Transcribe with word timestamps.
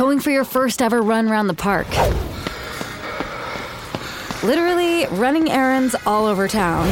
Going 0.00 0.18
for 0.18 0.30
your 0.30 0.44
first 0.44 0.80
ever 0.80 1.02
run 1.02 1.28
around 1.28 1.48
the 1.48 1.52
park. 1.52 1.86
Literally 4.42 5.04
running 5.18 5.50
errands 5.50 5.94
all 6.06 6.24
over 6.24 6.48
town. 6.48 6.88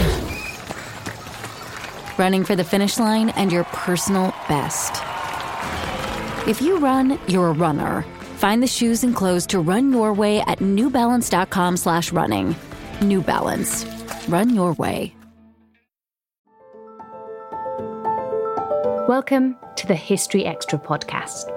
Running 2.18 2.44
for 2.44 2.54
the 2.54 2.64
finish 2.64 2.98
line 2.98 3.30
and 3.30 3.50
your 3.50 3.64
personal 3.64 4.34
best. 4.46 5.02
If 6.46 6.60
you 6.60 6.76
run, 6.80 7.18
you're 7.28 7.48
a 7.48 7.52
runner. 7.52 8.02
Find 8.36 8.62
the 8.62 8.66
shoes 8.66 9.02
and 9.02 9.16
clothes 9.16 9.46
to 9.46 9.58
run 9.58 9.90
your 9.90 10.12
way 10.12 10.40
at 10.40 10.58
newbalance.com 10.58 11.78
slash 11.78 12.12
running. 12.12 12.54
New 13.00 13.22
Balance. 13.22 13.86
Run 14.28 14.54
your 14.54 14.74
way. 14.74 15.14
Welcome 19.08 19.56
to 19.76 19.86
the 19.86 19.96
History 19.96 20.44
Extra 20.44 20.78
podcast. 20.78 21.54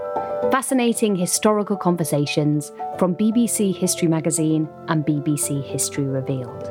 Fascinating 0.49 1.15
historical 1.15 1.77
conversations 1.77 2.71
from 2.97 3.15
BBC 3.15 3.75
History 3.75 4.07
Magazine 4.07 4.67
and 4.87 5.05
BBC 5.05 5.63
History 5.63 6.05
Revealed. 6.05 6.63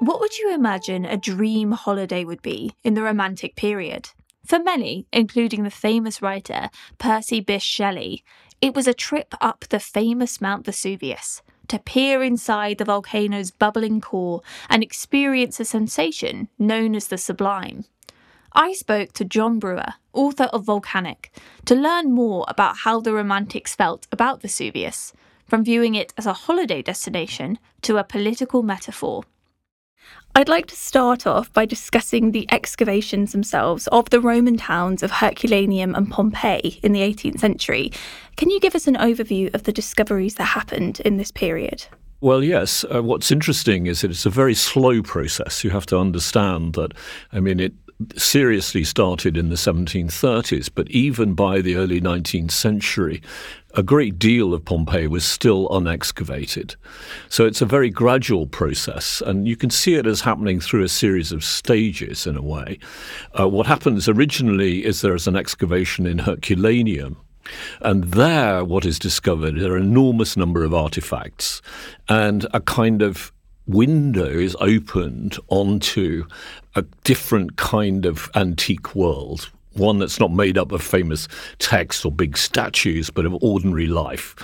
What 0.00 0.20
would 0.20 0.38
you 0.38 0.54
imagine 0.54 1.04
a 1.04 1.18
dream 1.18 1.72
holiday 1.72 2.24
would 2.24 2.40
be 2.40 2.72
in 2.82 2.94
the 2.94 3.02
Romantic 3.02 3.54
period? 3.54 4.08
For 4.46 4.58
many, 4.58 5.06
including 5.12 5.64
the 5.64 5.70
famous 5.70 6.22
writer 6.22 6.70
Percy 6.98 7.42
Bysshe 7.42 7.62
Shelley, 7.62 8.24
it 8.62 8.74
was 8.74 8.88
a 8.88 8.94
trip 8.94 9.34
up 9.40 9.66
the 9.68 9.78
famous 9.78 10.40
Mount 10.40 10.64
Vesuvius 10.64 11.42
to 11.70 11.78
peer 11.78 12.22
inside 12.22 12.78
the 12.78 12.84
volcano's 12.84 13.50
bubbling 13.50 14.00
core 14.00 14.42
and 14.68 14.82
experience 14.82 15.58
a 15.60 15.64
sensation 15.64 16.48
known 16.58 16.94
as 16.94 17.08
the 17.08 17.16
sublime. 17.18 17.84
I 18.52 18.72
spoke 18.72 19.12
to 19.12 19.24
John 19.24 19.60
Brewer, 19.60 19.94
author 20.12 20.44
of 20.52 20.64
Volcanic, 20.64 21.32
to 21.66 21.76
learn 21.76 22.10
more 22.10 22.44
about 22.48 22.78
how 22.78 23.00
the 23.00 23.12
Romantics 23.12 23.76
felt 23.76 24.08
about 24.10 24.42
Vesuvius, 24.42 25.12
from 25.46 25.64
viewing 25.64 25.94
it 25.94 26.12
as 26.18 26.26
a 26.26 26.32
holiday 26.32 26.82
destination 26.82 27.58
to 27.82 27.96
a 27.98 28.04
political 28.04 28.64
metaphor. 28.64 29.22
I'd 30.36 30.48
like 30.48 30.66
to 30.66 30.76
start 30.76 31.26
off 31.26 31.52
by 31.52 31.66
discussing 31.66 32.30
the 32.30 32.46
excavations 32.52 33.32
themselves 33.32 33.88
of 33.88 34.10
the 34.10 34.20
Roman 34.20 34.56
towns 34.56 35.02
of 35.02 35.10
Herculaneum 35.10 35.94
and 35.94 36.08
Pompeii 36.08 36.78
in 36.84 36.92
the 36.92 37.00
18th 37.00 37.40
century. 37.40 37.90
Can 38.36 38.48
you 38.48 38.60
give 38.60 38.76
us 38.76 38.86
an 38.86 38.94
overview 38.94 39.52
of 39.54 39.64
the 39.64 39.72
discoveries 39.72 40.36
that 40.36 40.44
happened 40.44 41.00
in 41.00 41.16
this 41.16 41.32
period? 41.32 41.84
Well, 42.20 42.44
yes. 42.44 42.84
Uh, 42.84 43.02
what's 43.02 43.32
interesting 43.32 43.86
is 43.86 44.02
that 44.02 44.10
it's 44.12 44.26
a 44.26 44.30
very 44.30 44.54
slow 44.54 45.02
process. 45.02 45.64
You 45.64 45.70
have 45.70 45.86
to 45.86 45.98
understand 45.98 46.74
that, 46.74 46.92
I 47.32 47.40
mean, 47.40 47.58
it 47.58 47.72
seriously 48.16 48.84
started 48.84 49.36
in 49.36 49.48
the 49.48 49.56
1730s, 49.56 50.70
but 50.74 50.88
even 50.90 51.34
by 51.34 51.60
the 51.60 51.76
early 51.76 52.00
19th 52.00 52.52
century, 52.52 53.20
a 53.74 53.82
great 53.82 54.18
deal 54.18 54.52
of 54.52 54.64
Pompeii 54.64 55.06
was 55.06 55.24
still 55.24 55.68
unexcavated. 55.68 56.76
So 57.28 57.46
it's 57.46 57.62
a 57.62 57.66
very 57.66 57.90
gradual 57.90 58.46
process, 58.46 59.22
and 59.24 59.46
you 59.46 59.56
can 59.56 59.70
see 59.70 59.94
it 59.94 60.06
as 60.06 60.22
happening 60.22 60.60
through 60.60 60.82
a 60.82 60.88
series 60.88 61.32
of 61.32 61.44
stages 61.44 62.26
in 62.26 62.36
a 62.36 62.42
way. 62.42 62.78
Uh, 63.38 63.48
what 63.48 63.66
happens 63.66 64.08
originally 64.08 64.84
is 64.84 65.00
there 65.00 65.14
is 65.14 65.26
an 65.26 65.36
excavation 65.36 66.06
in 66.06 66.18
Herculaneum. 66.18 67.16
And 67.80 68.04
there, 68.04 68.64
what 68.64 68.84
is 68.84 68.98
discovered, 68.98 69.58
are 69.58 69.76
an 69.76 69.82
enormous 69.82 70.36
number 70.36 70.62
of 70.62 70.74
artifacts 70.74 71.62
and 72.08 72.46
a 72.52 72.60
kind 72.60 73.02
of 73.02 73.32
window 73.66 74.28
is 74.28 74.56
opened 74.60 75.38
onto 75.48 76.26
a 76.74 76.82
different 77.04 77.56
kind 77.56 78.04
of 78.04 78.30
antique 78.34 78.94
world. 78.94 79.50
One 79.74 79.98
that's 79.98 80.18
not 80.18 80.32
made 80.32 80.58
up 80.58 80.72
of 80.72 80.82
famous 80.82 81.28
texts 81.58 82.04
or 82.04 82.10
big 82.10 82.36
statues, 82.36 83.10
but 83.10 83.24
of 83.24 83.36
ordinary 83.42 83.86
life. 83.86 84.34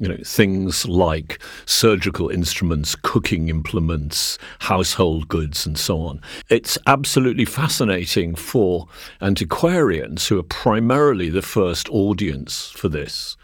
You 0.00 0.08
know, 0.08 0.18
things 0.24 0.88
like 0.88 1.38
surgical 1.66 2.30
instruments, 2.30 2.96
cooking 2.96 3.48
implements, 3.48 4.38
household 4.60 5.28
goods, 5.28 5.66
and 5.66 5.78
so 5.78 6.00
on. 6.00 6.22
It's 6.48 6.78
absolutely 6.86 7.44
fascinating 7.44 8.34
for 8.34 8.88
antiquarians 9.20 10.26
who 10.26 10.38
are 10.38 10.42
primarily 10.42 11.28
the 11.28 11.42
first 11.42 11.88
audience 11.90 12.70
for 12.70 12.88
this. 12.88 13.36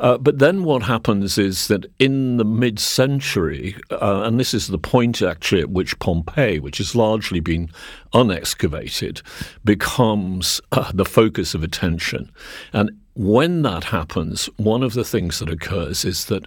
Uh, 0.00 0.18
but 0.18 0.40
then 0.40 0.64
what 0.64 0.82
happens 0.82 1.38
is 1.38 1.68
that 1.68 1.86
in 1.98 2.36
the 2.36 2.44
mid 2.44 2.78
century, 2.78 3.76
uh, 3.90 4.22
and 4.24 4.40
this 4.40 4.52
is 4.52 4.66
the 4.66 4.78
point 4.78 5.22
actually 5.22 5.60
at 5.60 5.70
which 5.70 5.98
Pompeii, 6.00 6.58
which 6.58 6.78
has 6.78 6.96
largely 6.96 7.38
been 7.38 7.68
unexcavated, 8.12 9.22
becomes 9.64 10.60
uh, 10.72 10.90
the 10.92 11.04
focus 11.04 11.54
of 11.54 11.62
attention. 11.62 12.32
And 12.72 12.90
when 13.14 13.62
that 13.62 13.84
happens, 13.84 14.46
one 14.56 14.82
of 14.82 14.94
the 14.94 15.04
things 15.04 15.38
that 15.38 15.50
occurs 15.50 16.04
is 16.04 16.26
that 16.26 16.46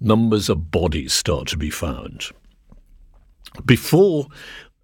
numbers 0.00 0.48
of 0.48 0.70
bodies 0.70 1.12
start 1.12 1.48
to 1.48 1.56
be 1.56 1.70
found. 1.70 2.26
Before 3.64 4.26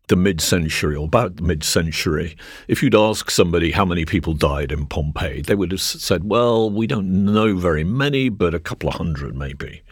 the 0.08 0.16
mid 0.16 0.40
century 0.40 0.96
or 0.96 1.04
about 1.04 1.36
the 1.36 1.42
mid 1.42 1.62
century, 1.62 2.36
if 2.68 2.82
you'd 2.82 2.94
ask 2.94 3.30
somebody 3.30 3.70
how 3.70 3.84
many 3.84 4.04
people 4.04 4.34
died 4.34 4.72
in 4.72 4.86
Pompeii, 4.86 5.42
they 5.42 5.54
would 5.54 5.70
have 5.70 5.80
said, 5.80 6.24
well, 6.24 6.70
we 6.70 6.86
don't 6.86 7.24
know 7.24 7.56
very 7.56 7.84
many, 7.84 8.28
but 8.28 8.54
a 8.54 8.60
couple 8.60 8.88
of 8.88 8.96
hundred 8.96 9.36
maybe. 9.36 9.82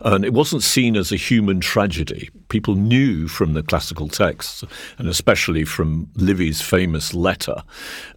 And 0.00 0.24
it 0.24 0.32
wasn't 0.32 0.62
seen 0.62 0.96
as 0.96 1.10
a 1.10 1.16
human 1.16 1.60
tragedy. 1.60 2.30
People 2.48 2.74
knew 2.74 3.28
from 3.28 3.54
the 3.54 3.62
classical 3.62 4.08
texts, 4.08 4.64
and 4.98 5.08
especially 5.08 5.64
from 5.64 6.08
Pliny's 6.16 6.62
famous 6.62 7.12
letter 7.12 7.62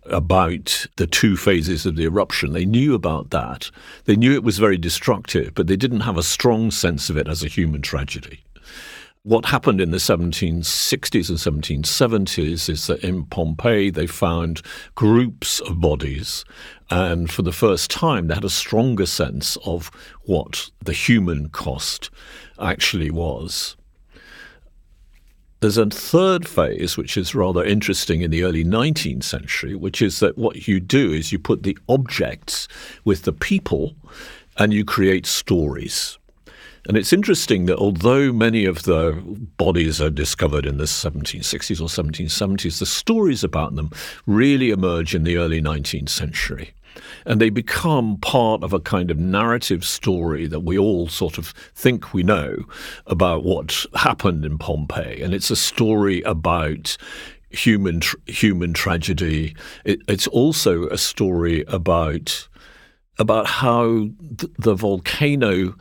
about 0.06 0.86
the 0.98 1.08
two 1.08 1.36
phases 1.36 1.86
of 1.86 1.96
the 1.96 2.06
eruption, 2.06 2.54
they 2.54 2.66
knew 2.66 2.94
about 2.94 3.32
that. 3.32 3.72
They 4.06 4.16
knew 4.16 4.34
it 4.34 4.44
was 4.44 4.60
very 4.60 4.78
destructive, 4.78 5.56
but 5.56 5.68
they 5.68 5.76
didn't 5.76 6.02
have 6.02 6.18
a 6.18 6.24
strong 6.24 6.72
sense 6.72 7.10
of 7.10 7.18
it 7.18 7.28
as 7.28 7.44
a 7.44 7.48
human 7.48 7.82
tragedy. 7.82 8.44
What 9.24 9.48
happened 9.48 9.82
in 9.82 9.92
the 9.92 9.98
1760s 9.98 11.28
and 11.28 11.84
1770s 11.84 12.70
is 12.70 12.88
that 12.88 13.04
in 13.04 13.26
Pompeii 13.26 13.90
they 13.90 14.08
found 14.08 14.62
groups 14.96 15.60
of 15.60 15.82
bodies, 15.82 16.46
and 16.90 17.30
for 17.30 17.42
the 17.42 17.52
first 17.52 17.92
time 17.92 18.28
they 18.28 18.36
had 18.36 18.46
a 18.46 18.50
stronger 18.50 19.06
sense 19.06 19.58
of 19.66 19.92
what 20.24 20.70
the 20.82 20.94
human 20.94 21.50
cost 21.50 22.10
actually 22.62 23.12
was. 23.12 23.76
There's 25.60 25.78
a 25.78 25.88
third 25.88 26.48
phase, 26.48 26.96
which 26.96 27.18
is 27.18 27.36
rather 27.36 27.62
interesting 27.62 28.22
in 28.22 28.32
the 28.32 28.44
early 28.44 28.64
19th 28.64 29.26
century, 29.26 29.76
which 29.76 30.02
is 30.02 30.22
that 30.22 30.38
what 30.38 30.66
you 30.66 30.80
do 30.80 31.12
is 31.12 31.34
you 31.34 31.40
put 31.40 31.64
the 31.64 31.78
objects 31.90 32.70
with 33.04 33.24
the 33.24 33.34
people 33.34 33.96
and 34.56 34.74
you 34.74 34.86
create 34.86 35.26
stories. 35.26 36.18
And 36.88 36.98
it's 36.98 37.14
interesting 37.14 37.66
that 37.66 37.78
although 37.78 38.32
many 38.32 38.66
of 38.66 38.84
the 38.84 39.14
bodies 39.58 40.02
are 40.02 40.10
discovered 40.10 40.66
in 40.66 40.78
the 40.78 40.86
1760s 40.86 41.82
or 41.82 41.86
1770s, 41.86 42.80
the 42.80 42.86
stories 42.86 43.44
about 43.44 43.76
them 43.76 43.92
really 44.26 44.70
emerge 44.70 45.14
in 45.14 45.24
the 45.24 45.38
early 45.38 45.62
19th 45.62 46.10
century. 46.10 46.74
And 47.26 47.40
they 47.40 47.50
become 47.50 48.18
part 48.18 48.64
of 48.64 48.74
a 48.74 48.80
kind 48.80 49.12
of 49.12 49.18
narrative 49.18 49.86
story 49.86 50.48
that 50.48 50.62
we 50.62 50.78
all 50.78 51.08
sort 51.08 51.38
of 51.38 51.50
think 51.76 52.14
we 52.14 52.24
know 52.24 52.66
about 53.06 53.44
what 53.44 53.86
happened 53.94 54.46
in 54.46 54.58
Pompeii. 54.58 55.22
And 55.22 55.34
it's 55.34 55.52
a 55.52 55.56
story 55.56 56.22
about 56.24 56.98
human 57.50 58.02
human 58.26 58.74
tragedy. 58.74 59.56
It, 59.86 60.02
it's 60.08 60.28
also 60.28 60.88
a 60.88 60.98
story 60.98 61.64
about 61.68 62.48
about 63.18 63.48
how 63.48 64.10
th- 64.38 64.54
the 64.58 64.74
volcano 64.76 65.76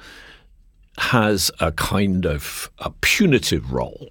has 0.99 1.50
a 1.61 1.73
kind 1.73 2.27
of 2.27 2.71
a 2.79 2.91
punitive 3.00 3.73
role. 3.73 4.11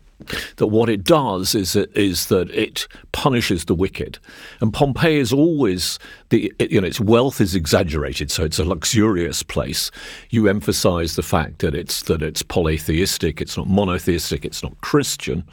That 0.56 0.68
what 0.68 0.90
it 0.90 1.04
does 1.04 1.54
is 1.54 1.74
that, 1.74 1.96
is 1.96 2.26
that 2.26 2.50
it 2.50 2.88
punishes 3.12 3.66
the 3.66 3.76
wicked, 3.76 4.18
and 4.60 4.74
Pompeii 4.74 5.20
is 5.20 5.32
always 5.32 6.00
the 6.30 6.52
you 6.60 6.82
know 6.82 6.88
its 6.88 7.00
wealth 7.00 7.40
is 7.40 7.54
exaggerated, 7.54 8.32
so 8.32 8.44
it's 8.44 8.58
a 8.58 8.66
luxurious 8.66 9.44
place. 9.44 9.92
You 10.32 10.48
emphasise 10.48 11.16
the 11.16 11.22
fact 11.22 11.60
that 11.60 11.76
it's 11.76 12.02
that 12.04 12.24
it's 12.24 12.42
polytheistic, 12.42 13.40
it's 13.40 13.58
not 13.58 13.70
monotheistic, 13.70 14.44
it's 14.44 14.64
not 14.64 14.82
Christian, 14.82 15.44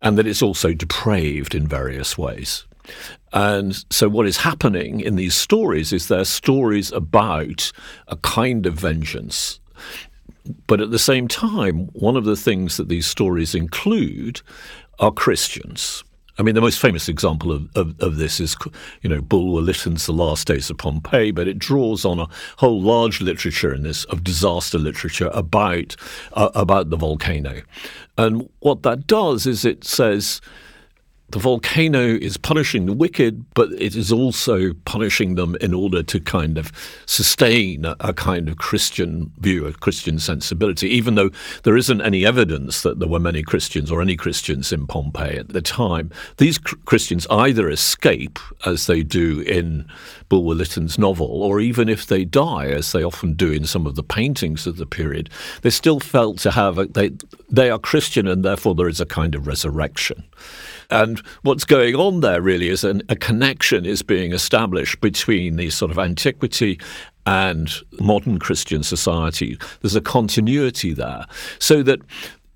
and 0.00 0.16
that 0.16 0.28
it's 0.28 0.42
also 0.42 0.72
depraved 0.72 1.54
in 1.54 1.66
various 1.66 2.16
ways. 2.16 2.66
And 3.32 3.84
so, 3.90 4.08
what 4.08 4.26
is 4.26 4.38
happening 4.38 5.00
in 5.00 5.16
these 5.16 5.34
stories 5.34 5.92
is 5.92 6.06
they're 6.06 6.24
stories 6.24 6.92
about 6.92 7.72
a 8.06 8.16
kind 8.18 8.64
of 8.64 8.74
vengeance 8.74 9.58
but 10.66 10.80
at 10.80 10.90
the 10.90 10.98
same 10.98 11.28
time, 11.28 11.88
one 11.92 12.16
of 12.16 12.24
the 12.24 12.36
things 12.36 12.76
that 12.76 12.88
these 12.88 13.06
stories 13.06 13.54
include 13.54 14.42
are 14.98 15.10
Christians. 15.10 16.04
I 16.36 16.42
mean, 16.42 16.56
the 16.56 16.60
most 16.60 16.80
famous 16.80 17.08
example 17.08 17.52
of, 17.52 17.68
of, 17.76 18.00
of, 18.00 18.16
this 18.16 18.40
is, 18.40 18.56
you 19.02 19.08
know, 19.08 19.20
Bulwer 19.20 19.60
Lytton's 19.60 20.06
The 20.06 20.12
Last 20.12 20.48
Days 20.48 20.68
of 20.68 20.78
Pompeii, 20.78 21.30
but 21.30 21.46
it 21.46 21.60
draws 21.60 22.04
on 22.04 22.18
a 22.18 22.28
whole 22.56 22.82
large 22.82 23.20
literature 23.20 23.72
in 23.72 23.84
this 23.84 24.04
of 24.06 24.24
disaster 24.24 24.78
literature 24.78 25.30
about 25.32 25.94
uh, 26.32 26.50
about 26.54 26.90
the 26.90 26.96
volcano. 26.96 27.62
And 28.18 28.48
what 28.60 28.82
that 28.82 29.06
does 29.06 29.46
is 29.46 29.64
it 29.64 29.84
says 29.84 30.40
the 31.30 31.38
volcano 31.38 32.00
is 32.00 32.36
punishing 32.36 32.86
the 32.86 32.92
wicked, 32.92 33.44
but 33.54 33.72
it 33.72 33.96
is 33.96 34.12
also 34.12 34.72
punishing 34.84 35.34
them 35.34 35.56
in 35.60 35.72
order 35.72 36.02
to 36.02 36.20
kind 36.20 36.58
of 36.58 36.70
sustain 37.06 37.84
a, 37.84 37.96
a, 38.00 38.12
kind 38.12 38.48
of 38.48 38.58
Christian 38.58 39.32
view, 39.38 39.66
a 39.66 39.72
Christian 39.72 40.18
sensibility, 40.18 40.88
even 40.90 41.14
though 41.14 41.30
there 41.62 41.76
isn't 41.76 42.02
any 42.02 42.24
evidence 42.26 42.82
that 42.82 43.00
there 43.00 43.08
were 43.08 43.18
many 43.18 43.42
Christians 43.42 43.90
or 43.90 44.02
any 44.02 44.16
Christians 44.16 44.72
in 44.72 44.86
Pompeii 44.86 45.38
at 45.38 45.48
the 45.48 45.62
time. 45.62 46.10
These 46.36 46.58
cr- 46.58 46.76
Christians 46.84 47.26
either 47.30 47.68
escape, 47.70 48.38
as 48.66 48.86
they 48.86 49.02
do 49.02 49.40
in 49.40 49.88
Bulwer 50.28 50.54
Lytton's 50.54 50.98
novel, 50.98 51.42
or 51.42 51.58
even 51.58 51.88
if 51.88 52.06
they 52.06 52.24
die, 52.24 52.66
as 52.66 52.92
they 52.92 53.02
often 53.02 53.32
do 53.32 53.50
in 53.50 53.64
some 53.64 53.86
of 53.86 53.96
the 53.96 54.02
paintings 54.02 54.66
of 54.66 54.76
the 54.76 54.86
period, 54.86 55.30
they're 55.62 55.70
still 55.70 56.00
felt 56.00 56.38
to 56.40 56.50
have, 56.50 56.78
a, 56.78 56.84
they, 56.84 57.10
they 57.50 57.70
are 57.70 57.78
Christian 57.78 58.28
and 58.28 58.44
therefore 58.44 58.74
there 58.74 58.88
is 58.88 59.00
a 59.00 59.06
kind 59.06 59.34
of 59.34 59.46
resurrection. 59.46 60.24
And 60.94 61.18
what's 61.42 61.64
going 61.64 61.96
on 61.96 62.20
there 62.20 62.40
really 62.40 62.68
is 62.68 62.84
an, 62.84 63.02
a 63.08 63.16
connection 63.16 63.84
is 63.84 64.00
being 64.00 64.32
established 64.32 65.00
between 65.00 65.56
the 65.56 65.70
sort 65.70 65.90
of 65.90 65.98
antiquity 65.98 66.78
and 67.26 67.68
modern 67.98 68.38
Christian 68.38 68.84
society. 68.84 69.58
There's 69.80 69.96
a 69.96 70.00
continuity 70.00 70.94
there. 70.94 71.26
So 71.58 71.82
that 71.82 71.98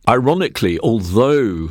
ironically, 0.09 0.79
although 0.81 1.71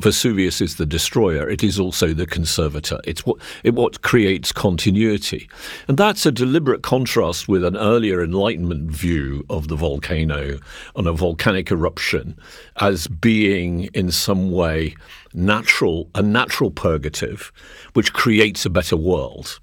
Vesuvius 0.00 0.60
is 0.60 0.76
the 0.76 0.86
destroyer, 0.86 1.48
it 1.50 1.64
is 1.64 1.80
also 1.80 2.14
the 2.14 2.26
conservator. 2.26 3.00
It's 3.04 3.26
what, 3.26 3.38
it, 3.64 3.74
what 3.74 4.02
creates 4.02 4.52
continuity. 4.52 5.50
And 5.88 5.98
that's 5.98 6.24
a 6.24 6.30
deliberate 6.30 6.82
contrast 6.82 7.48
with 7.48 7.64
an 7.64 7.76
earlier 7.76 8.22
Enlightenment 8.22 8.92
view 8.92 9.44
of 9.50 9.66
the 9.66 9.74
volcano 9.74 10.60
and 10.94 11.06
a 11.08 11.12
volcanic 11.12 11.72
eruption 11.72 12.38
as 12.76 13.08
being 13.08 13.84
in 13.92 14.12
some 14.12 14.52
way 14.52 14.94
natural, 15.34 16.08
a 16.14 16.22
natural 16.22 16.70
purgative, 16.70 17.52
which 17.94 18.12
creates 18.12 18.64
a 18.64 18.70
better 18.70 18.96
world 18.96 19.58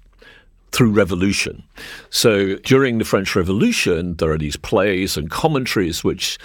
through 0.76 0.90
revolution. 0.90 1.62
So 2.10 2.56
during 2.56 2.98
the 2.98 3.04
French 3.06 3.34
Revolution, 3.34 4.14
there 4.16 4.30
are 4.30 4.36
these 4.36 4.58
plays 4.58 5.16
and 5.16 5.30
commentaries 5.30 6.04
which 6.04 6.36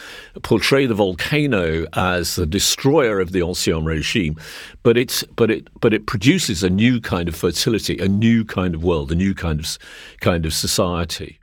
portray 0.42 0.86
the 0.86 0.94
volcano 0.94 1.86
as 1.94 2.38
the 2.38 2.46
destroyer 2.46 3.20
of 3.20 3.34
the 3.34 3.42
ancien 3.42 3.84
regime, 3.84 4.38
but 4.84 4.98
it's 4.98 5.26
but 5.36 5.52
it 5.52 5.68
but 5.82 5.94
it 5.94 6.08
produces 6.08 6.64
a 6.64 6.70
new 6.70 7.02
kind 7.02 7.28
of 7.28 7.36
fertility, 7.36 7.98
a 7.98 8.08
new 8.08 8.46
kind 8.46 8.74
of 8.74 8.86
world, 8.86 9.12
a 9.12 9.16
new 9.16 9.34
kind 9.34 9.60
of 9.60 9.78
kind 10.22 10.46
of 10.46 10.54
society. 10.54 11.38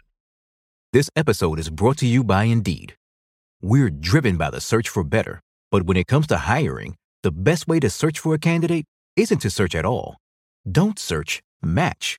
This 0.94 1.10
episode 1.14 1.58
is 1.58 1.68
brought 1.68 1.98
to 1.98 2.06
you 2.06 2.24
by 2.24 2.44
Indeed. 2.44 2.96
We're 3.60 3.90
driven 3.90 4.38
by 4.38 4.48
the 4.48 4.62
search 4.62 4.88
for 4.88 5.04
better, 5.04 5.40
but 5.70 5.82
when 5.82 5.98
it 5.98 6.06
comes 6.06 6.26
to 6.28 6.38
hiring, 6.38 6.96
the 7.22 7.32
best 7.32 7.68
way 7.68 7.80
to 7.80 7.90
search 7.90 8.18
for 8.18 8.32
a 8.32 8.38
candidate 8.38 8.86
isn't 9.14 9.40
to 9.40 9.50
search 9.50 9.74
at 9.74 9.84
all. 9.84 10.16
Don't 10.64 10.98
search, 10.98 11.42
match 11.60 12.18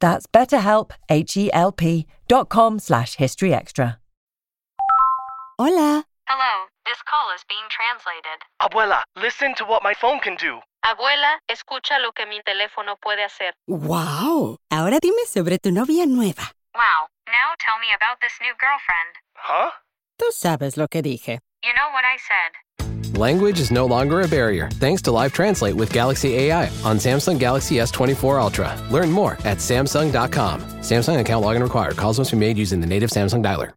That's 0.00 0.26
betterhelp, 0.26 0.92
H-E-L-P 1.08 2.06
dot 2.28 2.48
com 2.48 2.78
slash 2.78 3.16
historyextra. 3.16 3.96
Hola. 5.58 6.04
Hello, 6.28 6.66
this 6.84 7.02
call 7.02 7.34
is 7.34 7.42
being 7.48 7.66
translated. 7.68 8.44
Abuela, 8.62 9.02
listen 9.16 9.54
to 9.56 9.64
what 9.64 9.82
my 9.82 9.94
phone 9.94 10.20
can 10.20 10.36
do. 10.36 10.60
Abuela, 10.84 11.38
escucha 11.50 11.98
lo 12.00 12.12
que 12.12 12.26
mi 12.26 12.40
teléfono 12.42 12.96
puede 13.02 13.24
hacer. 13.24 13.52
Wow. 13.66 14.58
Ahora 14.70 15.00
dime 15.00 15.24
sobre 15.26 15.58
tu 15.58 15.72
novia 15.72 16.06
nueva. 16.06 16.52
Wow, 16.74 17.08
now 17.26 17.56
tell 17.58 17.78
me 17.80 17.88
about 17.96 18.20
this 18.20 18.38
new 18.40 18.54
girlfriend. 18.60 19.16
Huh? 19.34 19.70
Tú 20.20 20.30
sabes 20.32 20.76
lo 20.76 20.86
que 20.86 21.02
dije. 21.02 21.40
You 21.64 21.72
know 21.74 21.90
what 21.92 22.04
I 22.04 22.16
said. 22.18 22.52
Language 23.18 23.58
is 23.58 23.72
no 23.72 23.84
longer 23.84 24.22
a 24.22 24.28
barrier 24.28 24.70
thanks 24.74 25.02
to 25.02 25.10
Live 25.10 25.32
Translate 25.32 25.74
with 25.74 25.92
Galaxy 25.92 26.36
AI 26.36 26.68
on 26.84 26.98
Samsung 26.98 27.36
Galaxy 27.36 27.78
S24 27.78 28.40
Ultra. 28.40 28.80
Learn 28.92 29.10
more 29.10 29.32
at 29.42 29.58
Samsung.com. 29.58 30.60
Samsung 30.60 31.18
account 31.18 31.44
login 31.44 31.60
required. 31.60 31.96
Calls 31.96 32.16
must 32.16 32.30
be 32.30 32.36
made 32.36 32.56
using 32.56 32.80
the 32.80 32.86
native 32.86 33.10
Samsung 33.10 33.44
dialer. 33.44 33.72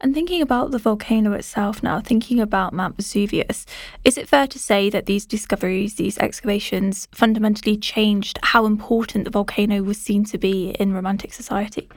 And 0.00 0.14
thinking 0.14 0.42
about 0.42 0.72
the 0.72 0.80
volcano 0.80 1.32
itself 1.32 1.80
now, 1.80 2.00
thinking 2.00 2.40
about 2.40 2.72
Mount 2.72 2.96
Vesuvius, 2.96 3.66
is 4.04 4.18
it 4.18 4.28
fair 4.28 4.48
to 4.48 4.58
say 4.58 4.90
that 4.90 5.06
these 5.06 5.26
discoveries, 5.26 5.94
these 5.94 6.18
excavations, 6.18 7.06
fundamentally 7.12 7.76
changed 7.76 8.40
how 8.42 8.66
important 8.66 9.26
the 9.26 9.30
volcano 9.30 9.84
was 9.84 10.00
seen 10.00 10.24
to 10.24 10.38
be 10.38 10.70
in 10.70 10.92
Romantic 10.92 11.32
society? 11.32 11.88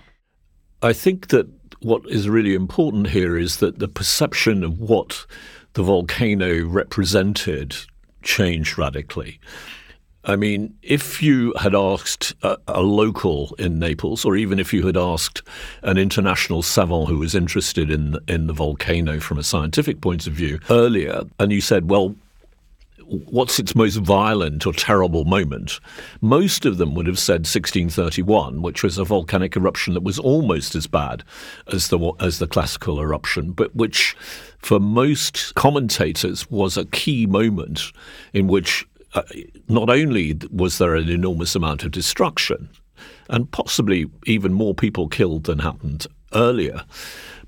I 0.84 0.94
think 0.94 1.30
that 1.30 1.48
what 1.82 2.04
is 2.08 2.30
really 2.30 2.54
important 2.54 3.08
here 3.08 3.38
is 3.38 3.58
that 3.58 3.80
the 3.80 3.88
perception 3.88 4.64
of 4.64 4.80
what 4.80 5.26
the 5.74 5.84
volcano 5.84 6.66
represented 6.66 7.76
changed 8.22 8.78
radically. 8.78 9.40
I 10.26 10.38
mean, 10.38 10.74
if 10.82 11.22
you 11.22 11.54
had 11.60 11.76
asked 11.76 12.34
a, 12.44 12.58
a, 12.68 12.82
local 12.82 13.54
in 13.60 13.78
Naples, 13.78 14.24
or 14.24 14.38
even 14.38 14.58
if 14.58 14.74
you 14.74 14.86
had 14.86 14.96
asked 14.96 15.42
an 15.82 15.98
international 15.98 16.62
savant 16.62 17.10
who 17.10 17.18
was 17.20 17.36
interested 17.36 17.92
in 17.92 18.18
in 18.30 18.48
the 18.48 18.54
volcano 18.54 19.20
from 19.20 19.38
a 19.38 19.44
scientific 19.44 20.00
point 20.00 20.26
of 20.26 20.34
view 20.34 20.60
earlier, 20.70 21.24
and 21.40 21.52
you 21.52 21.60
said, 21.60 21.90
"Well, 21.90 22.16
what's 23.26 23.60
its 23.60 23.76
most 23.76 23.98
violent 23.98 24.66
or 24.66 24.74
terrible 24.74 25.26
moment?" 25.26 25.80
Most 26.22 26.66
of 26.66 26.78
them 26.78 26.96
would 26.96 27.08
have 27.08 27.20
said 27.20 27.42
1631, 27.42 28.62
which 28.62 28.84
was 28.84 28.98
a 28.98 29.04
volcanic 29.04 29.56
eruption 29.56 29.94
that 29.94 30.04
was 30.04 30.20
almost 30.20 30.76
as 30.76 30.88
bad 30.88 31.24
as 31.72 31.90
the 31.90 32.12
as 32.20 32.40
the 32.40 32.48
classical 32.48 33.00
eruption, 33.00 33.52
but 33.52 33.76
which, 33.76 34.16
for 34.58 34.80
most 34.80 35.54
commentators, 35.56 36.50
was 36.50 36.78
a 36.78 36.86
key 36.86 37.26
moment 37.26 37.92
in 38.34 38.48
which 38.48 38.86
uh, 39.14 39.22
not 39.68 39.90
only 39.90 40.38
was 40.52 40.78
there 40.78 40.96
an 40.96 41.10
enormous 41.10 41.56
amount 41.56 41.84
of 41.84 41.92
destruction, 41.92 42.70
and 43.30 43.52
possibly 43.52 44.08
even 44.26 44.54
more 44.54 44.74
people 44.74 45.08
killed 45.08 45.44
than 45.44 45.60
happened 45.60 46.08
earlier, 46.34 46.84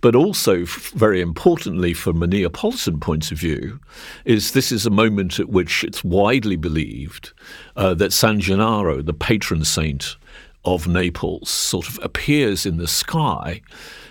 but 0.01 0.15
also, 0.15 0.65
very 0.65 1.21
importantly, 1.21 1.93
from 1.93 2.21
a 2.21 2.27
Neapolitan 2.27 2.99
point 2.99 3.31
of 3.31 3.37
view, 3.37 3.79
is 4.25 4.51
this 4.51 4.71
is 4.71 4.85
a 4.85 4.91
moment 4.91 5.39
at 5.39 5.49
which 5.49 5.83
it's 5.83 6.03
widely 6.03 6.55
believed 6.55 7.33
uh, 7.75 7.93
that 7.95 8.13
San 8.13 8.39
Gennaro, 8.39 9.01
the 9.01 9.13
patron 9.13 9.63
saint 9.65 10.15
of 10.63 10.87
Naples, 10.87 11.49
sort 11.49 11.87
of 11.87 11.99
appears 12.03 12.65
in 12.65 12.77
the 12.77 12.87
sky 12.87 13.61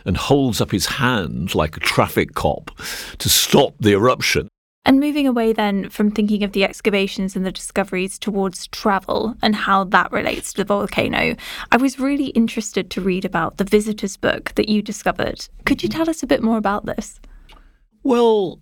and 0.04 0.16
holds 0.16 0.60
up 0.60 0.70
his 0.70 0.86
hand 0.86 1.54
like 1.54 1.76
a 1.76 1.80
traffic 1.80 2.34
cop 2.34 2.70
to 3.18 3.28
stop 3.28 3.74
the 3.80 3.92
eruption. 3.92 4.48
And 4.86 5.00
moving 5.00 5.26
away 5.26 5.52
then 5.52 5.88
from 5.88 6.10
thinking 6.10 6.42
of 6.42 6.52
the 6.52 6.64
excavations 6.64 7.34
and 7.34 7.46
the 7.46 7.52
discoveries 7.52 8.18
towards 8.18 8.66
travel 8.66 9.34
and 9.40 9.56
how 9.56 9.84
that 9.84 10.12
relates 10.12 10.52
to 10.52 10.58
the 10.58 10.64
volcano, 10.64 11.36
I 11.72 11.76
was 11.78 11.98
really 11.98 12.26
interested 12.28 12.90
to 12.90 13.00
read 13.00 13.24
about 13.24 13.56
the 13.56 13.64
visitor's 13.64 14.18
book 14.18 14.52
that 14.56 14.68
you 14.68 14.82
discovered. 14.82 15.48
Could 15.64 15.82
you 15.82 15.88
mm-hmm. 15.88 15.98
tell 15.98 16.10
us 16.10 16.22
a 16.22 16.26
bit 16.26 16.42
more 16.42 16.58
about 16.58 16.84
this? 16.84 17.18
Well, 18.02 18.60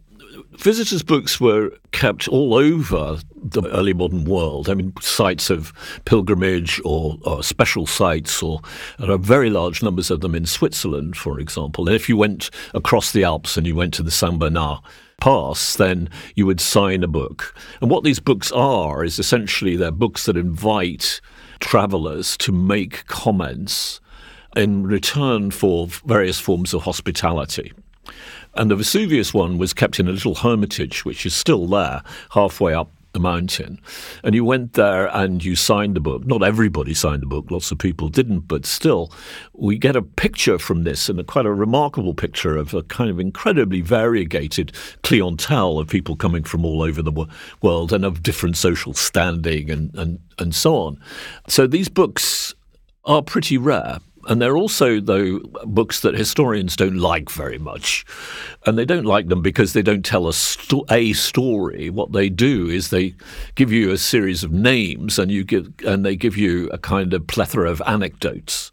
visitors' 0.52 1.02
books 1.02 1.41
were 1.41 1.73
kept 1.91 2.29
all 2.29 2.55
over 2.55 3.19
the 3.35 3.62
early 3.71 3.93
modern 3.93 4.25
world. 4.25 4.69
I 4.69 4.75
mean, 4.75 4.93
sites 5.00 5.50
of 5.50 5.73
pilgrimage 6.05 6.81
or, 6.85 7.19
or, 7.23 7.43
special 7.43 7.87
sites, 7.87 8.43
or 8.43 8.61
there 8.99 9.11
are 9.11 9.19
very 9.19 9.50
large 9.50 9.83
numbers 9.83 10.11
of 10.11 10.21
them 10.21 10.35
in 10.35 10.47
Switzerland, 10.47 11.17
for 11.17 11.41
example. 11.41 11.87
And 11.87 11.97
if 11.97 12.09
you 12.09 12.17
went 12.17 12.50
across 12.75 13.11
the 13.12 13.25
Alps 13.25 13.57
and 13.57 13.67
you 13.67 13.75
went 13.75 13.93
to 13.95 14.02
the 14.02 14.12
Saint 14.12 14.38
Bernard 14.38 14.79
pass, 15.23 15.76
then 15.76 16.09
you 16.35 16.45
would 16.47 16.61
sign 16.61 17.05
a 17.05 17.09
book. 17.09 17.55
And 17.81 17.88
what 17.88 18.02
these 18.02 18.19
books 18.19 18.50
are 18.50 19.05
is 19.05 19.21
essentially 19.21 19.76
they're 19.76 19.93
books 19.93 20.26
that 20.26 20.37
invite 20.37 21.21
travelers 21.61 22.37
to 22.38 22.50
make 22.50 23.07
comments 23.07 24.00
in 24.57 24.85
return 24.85 25.52
for 25.52 25.87
various 25.87 26.41
forms 26.41 26.75
of 26.75 26.83
hospitality. 26.83 27.73
And 28.55 28.69
the 28.69 28.75
Vesuvius 28.75 29.33
one 29.33 29.59
was 29.59 29.73
kept 29.73 30.00
in 30.00 30.09
a 30.09 30.12
little 30.12 30.35
hermitage, 30.35 31.05
which 31.05 31.25
is 31.25 31.35
still 31.37 31.69
there, 31.69 32.02
halfway 32.33 32.75
up 32.75 32.91
the 33.12 33.21
mountain. 33.21 33.81
And 34.25 34.35
you 34.35 34.45
went 34.45 34.75
there 34.75 35.07
and 35.14 35.45
you 35.45 35.57
signed 35.57 35.97
the 35.97 36.00
book. 36.00 36.26
Not 36.26 36.42
everybody 36.42 36.95
signed 36.95 37.23
the 37.23 37.26
book, 37.26 37.50
lots 37.50 37.71
of 37.71 37.78
people 37.78 38.09
didn't, 38.09 38.40
but 38.40 38.66
still, 38.66 39.12
we 39.52 39.78
get 39.78 39.97
a 39.97 40.02
picture 40.02 40.59
from 40.59 40.85
this 40.85 41.09
and 41.09 41.21
a, 41.21 41.25
quite 41.25 41.47
a 41.47 41.52
remarkable 41.52 42.14
picture 42.14 42.57
of 42.57 42.75
a 42.75 42.83
kind 42.83 43.11
of 43.11 43.21
incredibly 43.21 43.81
variegated 43.81 44.73
clientele 45.02 45.78
of 45.78 45.88
people 45.88 46.16
coming 46.16 46.45
from 46.45 46.64
all 46.64 46.83
over 46.83 47.02
the 47.02 47.26
world 47.62 47.92
and 47.92 48.04
of 48.04 48.23
different 48.23 48.57
social 48.57 48.95
standing 48.95 49.71
and, 49.71 49.95
and, 49.95 50.19
and 50.38 50.54
so 50.54 50.76
on. 50.76 51.00
So 51.49 51.66
these 51.66 51.88
books 51.88 52.54
are 53.04 53.23
pretty 53.23 53.59
rare. 53.59 53.99
And 54.29 54.41
they're 54.41 54.57
also, 54.57 55.00
though, 55.00 55.41
books 55.64 56.00
that 56.00 56.14
historians 56.14 56.76
don't 56.76 56.99
like 56.99 57.31
very 57.31 57.59
much. 57.59 58.05
And 58.67 58.79
they 58.79 58.85
don't 58.85 59.05
like 59.05 59.29
them 59.29 59.43
because 59.43 59.73
they 59.73 59.83
don't 59.83 60.05
tell 60.05 60.29
a, 60.29 60.33
sto- 60.33 60.85
a 60.91 61.12
story. 61.12 61.91
What 61.91 62.12
they 62.12 62.29
do 62.29 62.69
is 62.69 62.91
they 62.91 63.14
give 63.57 63.73
you 63.73 63.91
a 63.91 63.99
series 63.99 64.45
of 64.45 64.52
names 64.52 65.19
and, 65.19 65.31
you 65.31 65.45
give, 65.45 65.73
and 65.85 66.05
they 66.05 66.17
give 66.17 66.37
you 66.37 66.69
a 66.71 66.79
kind 66.79 67.12
of 67.12 67.26
plethora 67.26 67.71
of 67.71 67.83
anecdotes 67.87 68.71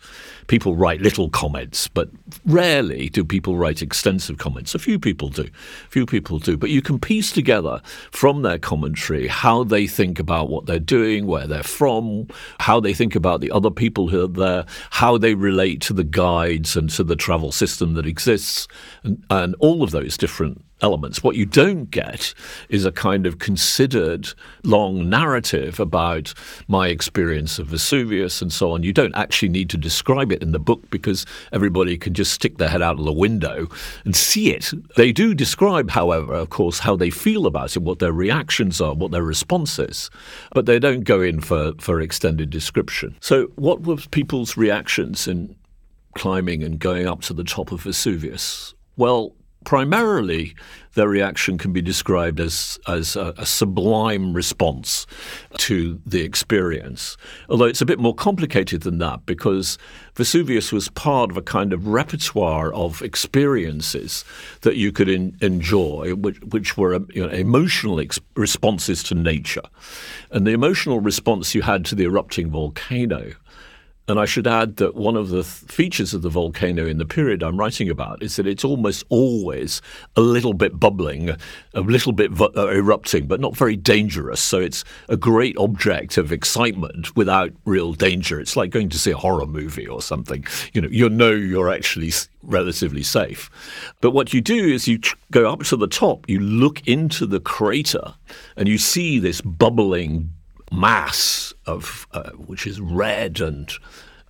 people 0.49 0.75
write 0.75 0.99
little 0.99 1.29
comments, 1.29 1.87
but 1.87 2.09
rarely 2.45 3.07
do 3.07 3.23
people 3.23 3.55
write 3.55 3.81
extensive 3.81 4.37
comments. 4.37 4.75
A 4.75 4.79
few 4.79 4.99
people 4.99 5.29
do. 5.29 5.43
A 5.43 5.89
few 5.89 6.05
people 6.05 6.39
do. 6.39 6.57
But 6.57 6.71
you 6.71 6.81
can 6.81 6.99
piece 6.99 7.31
together 7.31 7.81
from 8.11 8.41
their 8.41 8.59
commentary 8.59 9.27
how 9.27 9.63
they 9.63 9.87
think 9.87 10.19
about 10.19 10.49
what 10.49 10.65
they're 10.65 10.79
doing, 10.79 11.27
where 11.27 11.47
they're 11.47 11.63
from, 11.63 12.27
how 12.59 12.81
they 12.81 12.93
think 12.93 13.15
about 13.15 13.39
the 13.39 13.51
other 13.51 13.71
people 13.71 14.09
who 14.09 14.25
are 14.25 14.27
there, 14.27 14.65
how 14.89 15.17
they 15.17 15.35
relate 15.35 15.79
to 15.81 15.93
the 15.93 16.03
guides 16.03 16.75
and 16.75 16.89
to 16.89 17.03
the 17.03 17.15
travel 17.15 17.51
system 17.51 17.93
that 17.93 18.07
exists, 18.07 18.67
and, 19.03 19.23
and 19.29 19.55
all 19.59 19.83
of 19.83 19.91
those 19.91 20.17
different 20.17 20.65
elements. 20.81 21.23
What 21.23 21.35
you 21.35 21.45
don't 21.45 21.89
get 21.91 22.33
is 22.69 22.85
a 22.85 22.91
kind 22.91 23.25
of 23.25 23.39
considered 23.39 24.29
long 24.63 25.09
narrative 25.09 25.79
about 25.79 26.33
my 26.67 26.87
experience 26.87 27.59
of 27.59 27.67
Vesuvius 27.67 28.41
and 28.41 28.51
so 28.51 28.71
on. 28.71 28.83
You 28.83 28.93
don't 28.93 29.15
actually 29.15 29.49
need 29.49 29.69
to 29.71 29.77
describe 29.77 30.31
it 30.31 30.41
in 30.41 30.51
the 30.51 30.59
book 30.59 30.89
because 30.89 31.25
everybody 31.51 31.97
can 31.97 32.13
just 32.13 32.33
stick 32.33 32.57
their 32.57 32.69
head 32.69 32.81
out 32.81 32.99
of 32.99 33.05
the 33.05 33.13
window 33.13 33.67
and 34.05 34.15
see 34.15 34.51
it. 34.51 34.71
They 34.95 35.11
do 35.11 35.33
describe, 35.33 35.89
however, 35.89 36.33
of 36.33 36.49
course, 36.49 36.79
how 36.79 36.95
they 36.95 37.09
feel 37.09 37.45
about 37.45 37.75
it, 37.75 37.83
what 37.83 37.99
their 37.99 38.13
reactions 38.13 38.81
are, 38.81 38.93
what 38.93 39.11
their 39.11 39.23
response 39.23 39.79
is, 39.79 40.09
but 40.53 40.65
they 40.65 40.79
don't 40.79 41.03
go 41.03 41.21
in 41.21 41.41
for, 41.41 41.73
for 41.79 42.01
extended 42.01 42.49
description. 42.49 43.15
So, 43.19 43.47
what 43.55 43.81
were 43.81 43.97
people's 43.97 44.57
reactions 44.57 45.27
in 45.27 45.55
climbing 46.15 46.63
and 46.63 46.79
going 46.79 47.07
up 47.07 47.21
to 47.21 47.33
the 47.33 47.43
top 47.43 47.71
of 47.71 47.81
Vesuvius? 47.81 48.73
Well, 48.97 49.33
primarily 49.65 50.55
their 50.93 51.07
reaction 51.07 51.57
can 51.57 51.71
be 51.71 51.81
described 51.81 52.39
as, 52.39 52.79
as 52.87 53.15
a, 53.15 53.33
a, 53.37 53.45
sublime 53.45 54.33
response 54.33 55.05
to 55.57 56.01
the 56.05 56.21
experience. 56.21 57.15
Although 57.49 57.65
it's 57.65 57.81
a 57.81 57.85
bit 57.85 57.99
more 57.99 58.15
complicated 58.15 58.81
than 58.81 58.97
that 58.97 59.25
because 59.25 59.77
Vesuvius 60.15 60.71
was 60.71 60.89
part 60.89 61.29
of 61.29 61.37
a 61.37 61.41
kind 61.41 61.73
of 61.73 61.87
repertoire 61.87 62.73
of 62.73 63.01
experiences 63.01 64.25
that 64.61 64.77
you 64.77 64.91
could 64.91 65.07
in, 65.07 65.37
enjoy, 65.41 66.15
which, 66.15 66.39
which 66.41 66.75
were 66.75 66.99
you 67.13 67.25
know, 67.25 67.29
emotional 67.29 67.99
ex- 67.99 68.19
responses 68.35 69.03
to 69.03 69.15
nature. 69.15 69.61
And 70.31 70.47
the 70.47 70.51
emotional 70.51 70.99
response 70.99 71.53
you 71.53 71.61
had 71.61 71.85
to 71.85 71.95
the 71.95 72.05
erupting 72.05 72.49
volcano 72.49 73.33
And 74.09 74.19
I 74.19 74.25
should 74.25 74.47
add 74.47 74.77
that 74.77 74.95
one 74.95 75.15
of 75.15 75.29
the 75.29 75.43
th- 75.43 75.71
features 75.71 76.15
of 76.15 76.23
the 76.23 76.29
volcano 76.29 76.87
in 76.87 76.97
the 76.97 77.05
period 77.05 77.43
I'm 77.43 77.57
writing 77.57 77.91
about 77.91 78.23
is 78.23 78.37
that 78.37 78.47
it's 78.47 78.65
almost 78.65 79.05
always 79.09 79.83
a 80.15 80.21
little 80.21 80.55
bit 80.55 80.79
bubbling, 80.79 81.29
a 81.75 81.81
little 81.81 82.11
bit 82.11 82.31
uh, 82.41 82.69
erupting, 82.69 83.27
but 83.27 83.39
not 83.39 83.55
very 83.55 83.75
dangerous. 83.75 84.39
So 84.39 84.59
it's 84.59 84.83
a 85.09 85.15
great 85.15 85.55
object 85.57 86.17
of 86.17 86.31
excitement 86.31 87.15
without 87.15 87.51
real 87.65 87.93
danger. 87.93 88.39
It's 88.39 88.55
like 88.55 88.71
going 88.71 88.89
to 88.89 88.97
see 88.97 89.11
a 89.11 89.17
horror 89.17 89.45
movie 89.45 89.87
or 89.87 90.01
something. 90.01 90.43
You 90.73 90.81
know, 90.81 90.89
you 90.89 91.07
know 91.07 91.29
you're 91.29 91.71
actually 91.71 92.11
relatively 92.41 93.03
safe. 93.03 93.51
But 94.01 94.11
what 94.11 94.33
you 94.33 94.41
do 94.41 94.73
is 94.73 94.87
you 94.87 94.99
go 95.29 95.51
up 95.51 95.61
to 95.65 95.77
the 95.77 95.87
top, 95.87 96.27
you 96.27 96.39
look 96.39 96.81
into 96.87 97.27
the 97.27 97.39
crater, 97.39 98.15
and 98.57 98.67
you 98.67 98.79
see 98.79 99.19
this 99.19 99.39
bubbling 99.41 100.33
mass 100.71 101.53
of 101.65 102.07
uh, 102.11 102.31
which 102.31 102.65
is 102.67 102.79
red 102.79 103.39
and, 103.39 103.71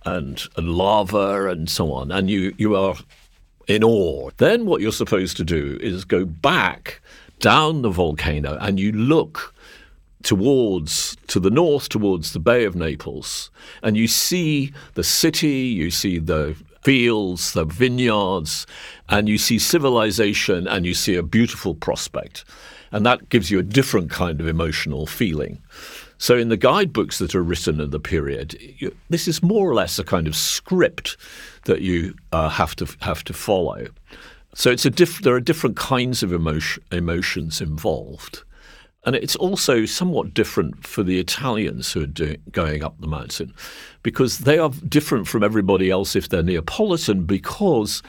and 0.04 0.42
and 0.56 0.70
lava 0.70 1.48
and 1.48 1.68
so 1.68 1.92
on, 1.92 2.10
and 2.10 2.30
you 2.30 2.54
you 2.58 2.76
are 2.76 2.96
in 3.66 3.84
awe. 3.84 4.30
Then 4.38 4.66
what 4.66 4.80
you're 4.80 4.92
supposed 4.92 5.36
to 5.36 5.44
do 5.44 5.78
is 5.80 6.04
go 6.04 6.24
back 6.24 7.00
down 7.38 7.82
the 7.82 7.90
volcano 7.90 8.58
and 8.60 8.78
you 8.78 8.92
look 8.92 9.54
towards 10.22 11.16
to 11.28 11.40
the 11.40 11.50
north 11.50 11.88
towards 11.88 12.32
the 12.32 12.38
Bay 12.38 12.64
of 12.64 12.76
Naples, 12.76 13.50
and 13.82 13.96
you 13.96 14.06
see 14.06 14.72
the 14.94 15.04
city, 15.04 15.48
you 15.48 15.90
see 15.90 16.18
the 16.18 16.56
fields, 16.82 17.52
the 17.52 17.64
vineyards, 17.64 18.66
and 19.08 19.28
you 19.28 19.38
see 19.38 19.58
civilization, 19.58 20.66
and 20.66 20.84
you 20.86 20.94
see 20.94 21.14
a 21.14 21.22
beautiful 21.22 21.74
prospect. 21.74 22.44
And 22.92 23.06
that 23.06 23.28
gives 23.28 23.50
you 23.50 23.58
a 23.58 23.62
different 23.62 24.10
kind 24.10 24.40
of 24.40 24.48
emotional 24.48 25.06
feeling. 25.06 25.62
So, 26.20 26.36
in 26.36 26.50
the 26.50 26.58
guidebooks 26.58 27.18
that 27.18 27.34
are 27.34 27.42
written 27.42 27.80
in 27.80 27.92
the 27.92 27.98
period, 27.98 28.54
you, 28.60 28.94
this 29.08 29.26
is 29.26 29.42
more 29.42 29.66
or 29.70 29.74
less 29.74 29.98
a 29.98 30.04
kind 30.04 30.26
of 30.26 30.36
script 30.36 31.16
that 31.64 31.80
you 31.80 32.14
uh, 32.30 32.50
have 32.50 32.76
to 32.76 32.86
have 33.00 33.24
to 33.24 33.32
follow. 33.32 33.86
So, 34.54 34.70
it's 34.70 34.84
a 34.84 34.90
diff- 34.90 35.22
there 35.22 35.34
are 35.34 35.40
different 35.40 35.78
kinds 35.78 36.22
of 36.22 36.30
emotion, 36.30 36.82
emotions 36.92 37.62
involved. 37.62 38.42
And 39.06 39.16
it's 39.16 39.34
also 39.34 39.86
somewhat 39.86 40.34
different 40.34 40.86
for 40.86 41.02
the 41.02 41.18
Italians 41.18 41.90
who 41.90 42.02
are 42.02 42.06
doing, 42.06 42.42
going 42.52 42.84
up 42.84 43.00
the 43.00 43.06
mountain 43.06 43.54
because 44.02 44.40
they 44.40 44.58
are 44.58 44.68
different 44.86 45.26
from 45.26 45.42
everybody 45.42 45.88
else 45.88 46.14
if 46.14 46.28
they're 46.28 46.42
Neapolitan 46.42 47.24
because 47.24 48.02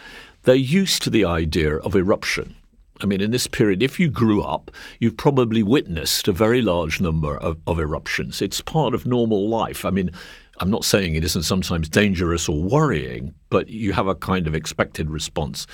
they're 0.43 0.53
used 0.53 1.01
to 1.03 1.09
the 1.09 1.23
idea 1.23 1.77
of 1.77 1.95
eruption. 1.95 2.57
I 3.01 3.05
mean, 3.05 3.21
in 3.21 3.31
this 3.31 3.47
period, 3.47 3.81
if 3.81 3.99
you 3.99 4.09
grew 4.09 4.43
up, 4.43 4.71
you've 4.99 5.17
probably 5.17 5.63
witnessed 5.63 6.27
a 6.27 6.31
very 6.31 6.61
large 6.61 7.01
number 7.01 7.37
of, 7.37 7.57
of 7.65 7.79
eruptions. 7.79 8.41
It's 8.41 8.61
part 8.61 8.93
of 8.93 9.05
normal 9.05 9.49
life. 9.49 9.85
I 9.85 9.89
mean, 9.89 10.11
I'm 10.59 10.69
not 10.69 10.85
saying 10.85 11.15
it 11.15 11.23
isn't 11.23 11.43
sometimes 11.43 11.89
dangerous 11.89 12.47
or 12.47 12.61
worrying, 12.61 13.33
but 13.49 13.69
you 13.69 13.93
have 13.93 14.07
a 14.07 14.13
kind 14.13 14.45
of 14.45 14.53
expected 14.53 15.09
response. 15.09 15.65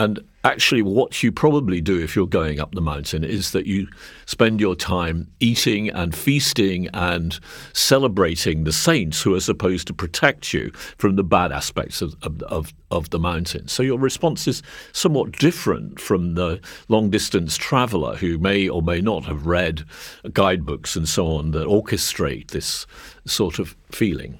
And 0.00 0.18
actually, 0.44 0.80
what 0.80 1.22
you 1.22 1.30
probably 1.30 1.82
do 1.82 2.00
if 2.00 2.16
you're 2.16 2.26
going 2.26 2.58
up 2.58 2.74
the 2.74 2.80
mountain 2.80 3.22
is 3.22 3.50
that 3.50 3.66
you 3.66 3.86
spend 4.24 4.58
your 4.58 4.74
time 4.74 5.30
eating 5.40 5.90
and 5.90 6.16
feasting 6.16 6.88
and 6.94 7.38
celebrating 7.74 8.64
the 8.64 8.72
saints 8.72 9.20
who 9.20 9.34
are 9.34 9.40
supposed 9.40 9.86
to 9.88 9.92
protect 9.92 10.54
you 10.54 10.70
from 10.70 11.16
the 11.16 11.22
bad 11.22 11.52
aspects 11.52 12.00
of, 12.00 12.14
of, 12.22 12.72
of, 12.90 13.10
the 13.10 13.18
mountain. 13.18 13.68
So 13.68 13.82
your 13.82 13.98
response 13.98 14.48
is 14.48 14.62
somewhat 14.92 15.32
different 15.32 16.00
from 16.00 16.34
the 16.34 16.62
long 16.88 17.10
distance 17.10 17.58
traveler 17.58 18.16
who 18.16 18.38
may 18.38 18.70
or 18.70 18.80
may 18.80 19.02
not 19.02 19.26
have 19.26 19.46
read 19.46 19.84
guidebooks 20.32 20.96
and 20.96 21.06
so 21.06 21.26
on 21.26 21.50
that 21.50 21.66
orchestrate 21.66 22.52
this 22.52 22.86
sort 23.26 23.58
of 23.58 23.76
feeling. 23.92 24.38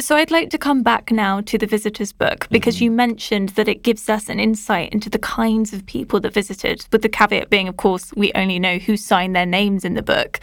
So 0.00 0.16
I'd 0.16 0.32
like 0.32 0.50
to 0.50 0.58
come 0.58 0.82
back 0.82 1.12
now 1.12 1.40
to 1.42 1.56
the 1.56 1.66
visitor's 1.66 2.12
book 2.12 2.48
because 2.50 2.76
mm-hmm. 2.76 2.84
you 2.84 2.90
mentioned 2.90 3.50
that 3.50 3.68
it 3.68 3.84
gives 3.84 4.08
us 4.08 4.28
an 4.28 4.40
insight 4.40 4.92
into 4.92 5.08
the 5.08 5.20
kinds 5.20 5.72
of 5.72 5.86
people 5.86 6.18
that 6.20 6.34
visited, 6.34 6.84
with 6.90 7.02
the 7.02 7.08
caveat 7.08 7.48
being, 7.48 7.68
of 7.68 7.76
course, 7.76 8.12
we 8.14 8.32
only 8.34 8.58
know 8.58 8.78
who 8.78 8.96
signed 8.96 9.36
their 9.36 9.46
names 9.46 9.84
in 9.84 9.94
the 9.94 10.02
book. 10.02 10.40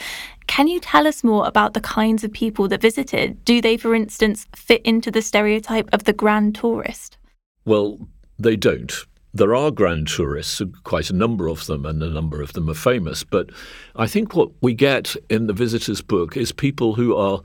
Can 0.48 0.68
you 0.68 0.80
tell 0.80 1.06
us 1.06 1.24
more 1.24 1.46
about 1.46 1.74
the 1.74 1.82
kinds 1.82 2.24
of 2.24 2.32
people 2.32 2.70
that 2.70 2.82
visited? 2.82 3.44
Do 3.44 3.62
they, 3.62 3.76
for 3.76 3.94
instance, 3.94 4.48
fit 4.56 4.82
into 4.84 5.12
the 5.12 5.22
stereotype 5.22 5.90
of 5.92 6.06
the 6.06 6.14
grand 6.14 6.56
tourist? 6.56 7.18
Well, 7.66 8.00
they 8.40 8.56
don't. 8.56 8.94
There 9.34 9.54
are 9.54 9.72
grand 9.72 10.08
tourists, 10.08 10.62
quite 10.84 11.10
a 11.10 11.16
number 11.16 11.48
of 11.48 11.66
them, 11.66 11.86
and 11.86 12.02
a 12.02 12.10
number 12.10 12.42
of 12.42 12.54
them 12.54 12.70
are 12.70 12.74
famous. 12.74 13.26
But 13.26 13.50
I 13.98 14.08
think 14.08 14.34
what 14.34 14.50
we 14.62 14.74
get 14.74 15.16
in 15.30 15.48
the 15.48 15.54
visitor's 15.54 16.02
book 16.02 16.38
is 16.38 16.54
people 16.54 16.96
who 16.96 17.16
are 17.16 17.42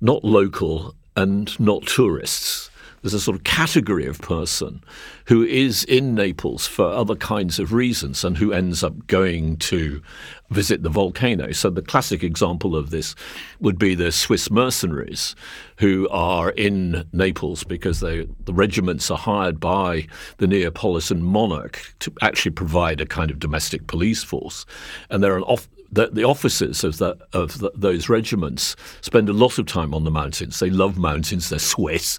not 0.00 0.22
local 0.22 0.94
and 1.16 1.58
not 1.58 1.86
tourists. 1.86 2.70
There's 3.02 3.14
a 3.14 3.20
sort 3.20 3.36
of 3.36 3.44
category 3.44 4.06
of 4.06 4.20
person 4.20 4.82
who 5.26 5.44
is 5.44 5.84
in 5.84 6.16
Naples 6.16 6.66
for 6.66 6.86
other 6.86 7.14
kinds 7.14 7.60
of 7.60 7.72
reasons 7.72 8.24
and 8.24 8.36
who 8.36 8.52
ends 8.52 8.82
up 8.82 9.06
going 9.06 9.58
to 9.58 10.02
visit 10.50 10.82
the 10.82 10.88
volcano. 10.88 11.52
So, 11.52 11.70
the 11.70 11.82
classic 11.82 12.24
example 12.24 12.74
of 12.74 12.90
this 12.90 13.14
would 13.60 13.78
be 13.78 13.94
the 13.94 14.10
Swiss 14.10 14.50
mercenaries 14.50 15.36
who 15.78 16.08
are 16.10 16.50
in 16.50 17.06
Naples 17.12 17.62
because 17.62 18.00
they, 18.00 18.26
the 18.44 18.54
regiments 18.54 19.08
are 19.10 19.18
hired 19.18 19.60
by 19.60 20.08
the 20.38 20.48
Neapolitan 20.48 21.22
monarch 21.22 21.94
to 22.00 22.12
actually 22.22 22.52
provide 22.52 23.00
a 23.00 23.06
kind 23.06 23.30
of 23.30 23.38
domestic 23.38 23.86
police 23.86 24.24
force. 24.24 24.66
And 25.10 25.22
they're 25.22 25.36
an 25.36 25.44
off, 25.44 25.68
the, 25.90 26.08
the 26.08 26.24
officers 26.24 26.84
of, 26.84 26.98
the, 26.98 27.16
of 27.32 27.58
the, 27.58 27.70
those 27.74 28.08
regiments 28.08 28.76
spend 29.00 29.28
a 29.28 29.32
lot 29.32 29.58
of 29.58 29.66
time 29.66 29.94
on 29.94 30.04
the 30.04 30.10
mountains. 30.10 30.58
They 30.58 30.70
love 30.70 30.98
mountains. 30.98 31.48
They're 31.48 31.58
Swiss, 31.58 32.18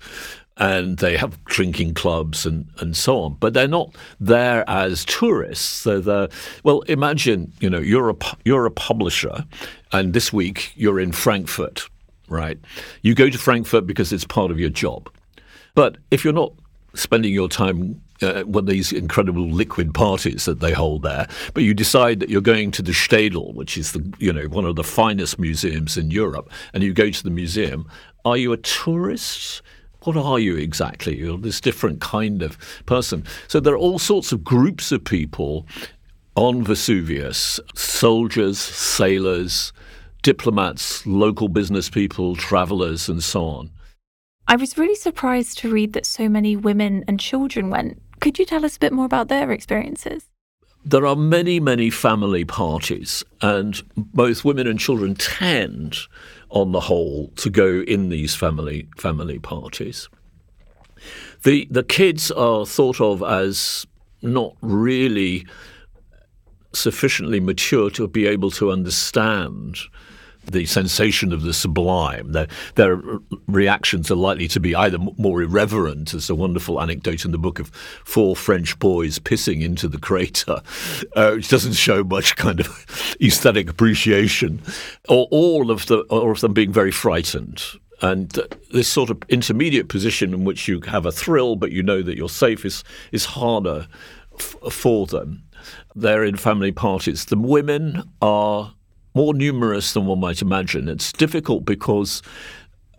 and 0.58 0.98
they 0.98 1.18
have 1.18 1.44
drinking 1.46 1.94
clubs 1.94 2.46
and, 2.46 2.68
and 2.80 2.96
so 2.96 3.20
on. 3.20 3.36
But 3.40 3.54
they're 3.54 3.68
not 3.68 3.96
there 4.20 4.68
as 4.70 5.06
tourists. 5.06 5.84
They're, 5.84 6.30
well, 6.64 6.82
imagine 6.82 7.52
you 7.60 7.70
know 7.70 7.80
you're 7.80 8.10
a 8.10 8.16
you're 8.46 8.66
a 8.66 8.72
publisher, 8.72 9.46
and 9.92 10.14
this 10.14 10.34
week 10.34 10.72
you're 10.76 11.00
in 11.00 11.12
Frankfurt, 11.12 11.88
right? 12.28 12.60
You 13.02 13.14
go 13.16 13.30
to 13.30 13.38
Frankfurt 13.38 13.86
because 13.86 14.12
it's 14.12 14.26
part 14.26 14.52
of 14.52 14.60
your 14.60 14.70
job. 14.70 15.10
But 15.76 15.98
if 16.10 16.24
you're 16.24 16.34
not 16.34 16.54
spending 16.96 17.32
your 17.34 17.48
time 17.48 18.02
uh, 18.22 18.44
these 18.62 18.92
incredible 18.92 19.48
liquid 19.50 19.94
parties 19.94 20.46
that 20.46 20.60
they 20.60 20.74
hold 20.74 21.04
there, 21.04 21.28
but 21.54 21.64
you 21.64 21.74
decide 21.74 22.20
that 22.20 22.30
you're 22.30 22.42
going 22.42 22.72
to 22.72 22.82
the 22.82 22.92
Städel, 22.92 23.54
which 23.54 23.78
is 23.78 23.92
the 23.92 24.14
you 24.20 24.34
know 24.34 24.46
one 24.46 24.66
of 24.66 24.76
the 24.76 24.84
finest 24.84 25.40
museums 25.40 25.98
in 25.98 26.12
Europe, 26.12 26.50
and 26.74 26.84
you 26.84 26.94
go 26.94 27.10
to 27.10 27.24
the 27.24 27.30
museum. 27.30 27.88
Are 28.26 28.38
you 28.38 28.52
a 28.54 28.58
tourist? 28.58 29.62
What 30.04 30.18
are 30.18 30.40
you 30.40 30.56
exactly? 30.56 31.18
You're 31.18 31.38
this 31.38 31.60
different 31.60 32.02
kind 32.02 32.42
of 32.42 32.58
person. 32.86 33.26
So 33.48 33.60
there 33.60 33.74
are 33.74 33.78
all 33.78 34.00
sorts 34.00 34.32
of 34.32 34.44
groups 34.44 34.92
of 34.92 35.04
people 35.04 35.66
on 36.36 36.64
Vesuvius: 36.64 37.60
soldiers, 37.76 38.60
sailors, 38.60 39.74
diplomats, 40.24 41.06
local 41.06 41.48
business 41.48 41.90
people, 41.90 42.36
travelers, 42.36 43.10
and 43.10 43.24
so 43.24 43.46
on. 43.46 43.72
I 44.50 44.56
was 44.56 44.78
really 44.78 44.96
surprised 44.96 45.58
to 45.60 45.70
read 45.70 45.92
that 45.94 46.06
so 46.06 46.30
many 46.30 46.56
women 46.56 47.04
and 47.08 47.20
children 47.20 47.70
went. 47.70 48.02
Could 48.20 48.40
you 48.40 48.46
tell 48.46 48.66
us 48.66 48.76
a 48.76 48.80
bit 48.80 48.94
more 48.94 49.06
about 49.06 49.28
their 49.28 49.52
experiences? 49.52 50.30
There 50.86 51.06
are 51.06 51.16
many, 51.16 51.60
many 51.60 51.90
family 51.90 52.46
parties, 52.46 53.24
and 53.42 53.82
both 53.96 54.46
women 54.46 54.68
and 54.68 54.80
children 54.80 55.16
tend, 55.16 55.98
on 56.50 56.72
the 56.72 56.80
whole, 56.80 57.30
to 57.36 57.50
go 57.50 57.82
in 57.82 58.10
these 58.10 58.36
family 58.36 58.88
family 58.98 59.40
parties. 59.40 60.08
The 61.44 61.68
the 61.70 61.84
kids 61.84 62.32
are 62.32 62.66
thought 62.66 63.02
of 63.02 63.22
as 63.22 63.86
not 64.22 64.56
really 64.62 65.46
sufficiently 66.74 67.40
mature 67.40 67.90
to 67.92 68.08
be 68.08 68.28
able 68.28 68.52
to 68.52 68.72
understand 68.72 69.78
the 70.52 70.66
sensation 70.66 71.34
of 71.34 71.42
the 71.42 71.54
sublime. 71.54 72.32
Their, 72.32 72.48
their 72.76 73.02
reactions 73.48 74.10
are 74.12 74.16
likely 74.16 74.48
to 74.50 74.60
be 74.60 74.76
either 74.76 74.98
more 75.18 75.42
irreverent, 75.42 76.14
as 76.14 76.30
a 76.30 76.36
wonderful 76.36 76.82
anecdote 76.82 77.26
in 77.26 77.32
the 77.32 77.38
book 77.38 77.60
of 77.60 77.70
four 78.04 78.36
French 78.36 78.78
boys 78.80 79.20
pissing 79.20 79.62
into 79.62 79.88
the 79.88 79.98
crater, 79.98 80.62
uh, 81.16 81.32
which 81.32 81.50
doesn't 81.50 81.74
show 81.74 82.04
much 82.04 82.36
kind 82.36 82.60
of 82.60 83.16
aesthetic 83.22 83.70
appreciation, 83.70 84.62
or 85.10 85.28
all 85.32 85.72
of 85.72 85.86
the 85.88 86.00
or 86.10 86.32
of 86.32 86.42
them 86.42 86.54
being 86.54 86.72
very 86.72 86.92
frightened. 86.92 87.64
And 88.02 88.40
this 88.72 88.88
sort 88.88 89.10
of 89.10 89.18
intermediate 89.28 89.90
position 89.90 90.34
in 90.34 90.46
which 90.46 90.68
you 90.68 90.82
have 90.82 91.06
a 91.06 91.12
thrill, 91.12 91.56
but 91.56 91.72
you 91.72 91.82
know 91.82 92.04
that 92.04 92.16
you're 92.16 92.30
safe, 92.30 92.64
is 92.64 92.84
is 93.12 93.26
harder 93.26 93.88
f- 94.36 94.56
for 94.72 95.08
them. 95.08 95.44
They're 95.96 96.24
in 96.24 96.38
family 96.38 96.72
parties. 96.72 97.26
The 97.26 97.38
women 97.38 98.04
are 98.22 98.74
more 99.18 99.34
numerous 99.34 99.94
than 99.94 100.06
one 100.06 100.20
might 100.20 100.44
imagine. 100.44 100.88
It's 100.88 101.12
difficult 101.12 101.66
because 101.66 102.22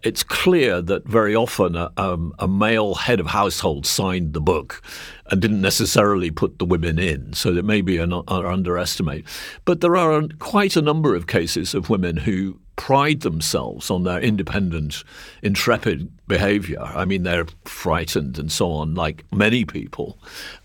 it's 0.03 0.25
clear 0.25 0.83
that 0.83 1.07
very 1.07 1.37
often 1.37 1.77
a, 1.77 1.93
um, 1.97 2.35
a, 2.41 2.49
male 2.49 2.97
head 2.97 3.21
of 3.21 3.29
household 3.29 3.87
signed 3.87 4.33
the 4.33 4.41
book 4.41 4.83
and 5.31 5.41
didn't 5.41 5.61
necessarily 5.61 6.33
put 6.33 6.59
the 6.59 6.65
women 6.65 6.99
in, 6.99 7.33
so 7.35 7.53
that 7.53 7.65
may 7.65 7.83
be 7.83 7.99
an, 7.99 8.13
an 8.13 8.25
underestimate. 8.29 9.25
But 9.65 9.81
there 9.81 9.97
are 9.97 10.23
quite 10.41 10.75
a 10.75 10.83
number 10.83 11.15
of 11.15 11.29
cases 11.29 11.73
of 11.73 11.89
women 11.89 12.17
who 12.17 12.59
pride 12.75 13.21
themselves 13.21 13.89
on 13.89 14.03
their 14.03 14.21
independent, 14.21 15.05
intrepid 15.43 16.11
behavior. 16.29 16.81
I 16.81 17.05
mean, 17.05 17.23
they're 17.23 17.47
frightened 17.65 18.39
and 18.39 18.53
so 18.53 18.71
on, 18.71 18.95
like 18.95 19.25
many 19.33 19.65
people, 19.65 20.19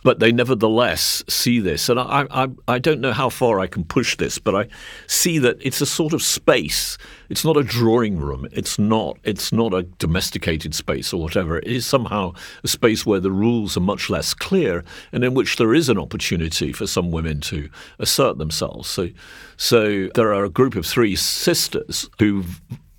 but 0.04 0.20
they 0.20 0.32
nevertheless 0.32 1.24
see 1.28 1.60
this. 1.60 1.90
And 1.90 2.00
I, 2.00 2.28
I, 2.30 2.50
I 2.68 2.80
don't 2.80 3.02
know 3.02 3.14
how 3.14 3.30
far 3.30 3.60
I 3.60 3.68
can 3.68 3.84
push 3.84 4.18
this, 4.18 4.38
but 4.38 4.54
I 4.54 4.68
see 5.08 5.40
that 5.40 5.58
it's 5.62 5.82
a 5.82 5.86
sort 5.86 6.14
of 6.14 6.22
space. 6.22 6.98
It's 7.30 7.46
not 7.46 7.58
a 7.58 7.64
drawing 7.64 8.18
room. 8.18 8.48
It's 8.52 8.78
not. 8.78 9.18
It's 9.24 9.52
not 9.52 9.74
a 9.74 9.84
domesticated 9.84 10.76
space 10.76 11.14
or 11.14 11.22
whatever. 11.22 11.58
It 11.58 11.68
is 11.68 11.86
somehow 11.86 12.34
a 12.64 12.68
space 12.68 13.06
where 13.06 13.20
the 13.22 13.32
rules 13.32 13.76
are 13.78 13.82
much 13.82 14.10
less 14.10 14.34
clear, 14.34 14.84
and 15.12 15.24
in 15.24 15.34
which 15.34 15.56
there 15.56 15.74
is 15.74 15.90
an 15.90 15.98
opportunity 15.98 16.74
for 16.74 16.86
some 16.86 17.10
women 17.10 17.40
to 17.42 17.70
assert 17.98 18.38
themselves. 18.38 18.90
So, 18.90 19.10
so 19.58 20.10
there 20.14 20.34
are 20.34 20.44
a 20.44 20.50
group 20.50 20.76
of 20.76 20.86
three 20.86 21.16
sisters 21.16 22.10
who 22.20 22.44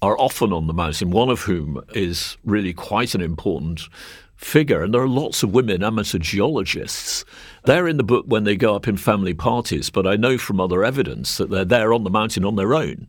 are 0.04 0.20
often 0.20 0.52
on 0.52 0.66
the 0.66 0.74
mountain, 0.74 1.10
one 1.10 1.30
of 1.30 1.40
whom 1.40 1.82
is 1.94 2.36
really 2.44 2.74
quite 2.74 3.14
an 3.14 3.22
important 3.22 3.80
figure. 4.36 4.82
And 4.82 4.92
there 4.92 5.00
are 5.00 5.08
lots 5.08 5.42
of 5.42 5.54
women 5.54 5.82
amateur 5.82 6.18
geologists. 6.18 7.24
They're 7.64 7.88
in 7.88 7.96
the 7.96 8.04
book 8.04 8.26
when 8.28 8.44
they 8.44 8.54
go 8.54 8.76
up 8.76 8.86
in 8.86 8.98
family 8.98 9.32
parties, 9.32 9.88
but 9.88 10.06
I 10.06 10.16
know 10.16 10.36
from 10.36 10.60
other 10.60 10.84
evidence 10.84 11.38
that 11.38 11.48
they're 11.48 11.64
there 11.64 11.94
on 11.94 12.04
the 12.04 12.10
mountain 12.10 12.44
on 12.44 12.56
their 12.56 12.74
own 12.74 13.08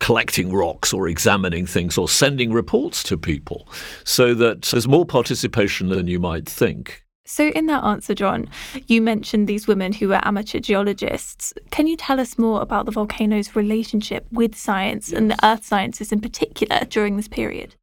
collecting 0.00 0.52
rocks 0.52 0.92
or 0.92 1.06
examining 1.06 1.64
things 1.64 1.96
or 1.96 2.08
sending 2.08 2.52
reports 2.52 3.04
to 3.04 3.16
people 3.16 3.68
so 4.02 4.34
that 4.34 4.62
there's 4.62 4.88
more 4.88 5.04
participation 5.04 5.90
than 5.90 6.08
you 6.08 6.18
might 6.18 6.48
think. 6.48 7.01
So, 7.24 7.48
in 7.48 7.66
that 7.66 7.84
answer, 7.84 8.14
John, 8.14 8.48
you 8.88 9.00
mentioned 9.00 9.46
these 9.46 9.68
women 9.68 9.92
who 9.92 10.08
were 10.08 10.20
amateur 10.22 10.58
geologists. 10.58 11.54
Can 11.70 11.86
you 11.86 11.96
tell 11.96 12.18
us 12.18 12.36
more 12.36 12.60
about 12.60 12.84
the 12.84 12.90
volcano's 12.90 13.54
relationship 13.54 14.26
with 14.32 14.56
science 14.56 15.10
yes. 15.10 15.18
and 15.18 15.30
the 15.30 15.46
earth 15.46 15.64
sciences 15.64 16.10
in 16.10 16.20
particular 16.20 16.80
during 16.88 17.16
this 17.16 17.28
period? 17.28 17.76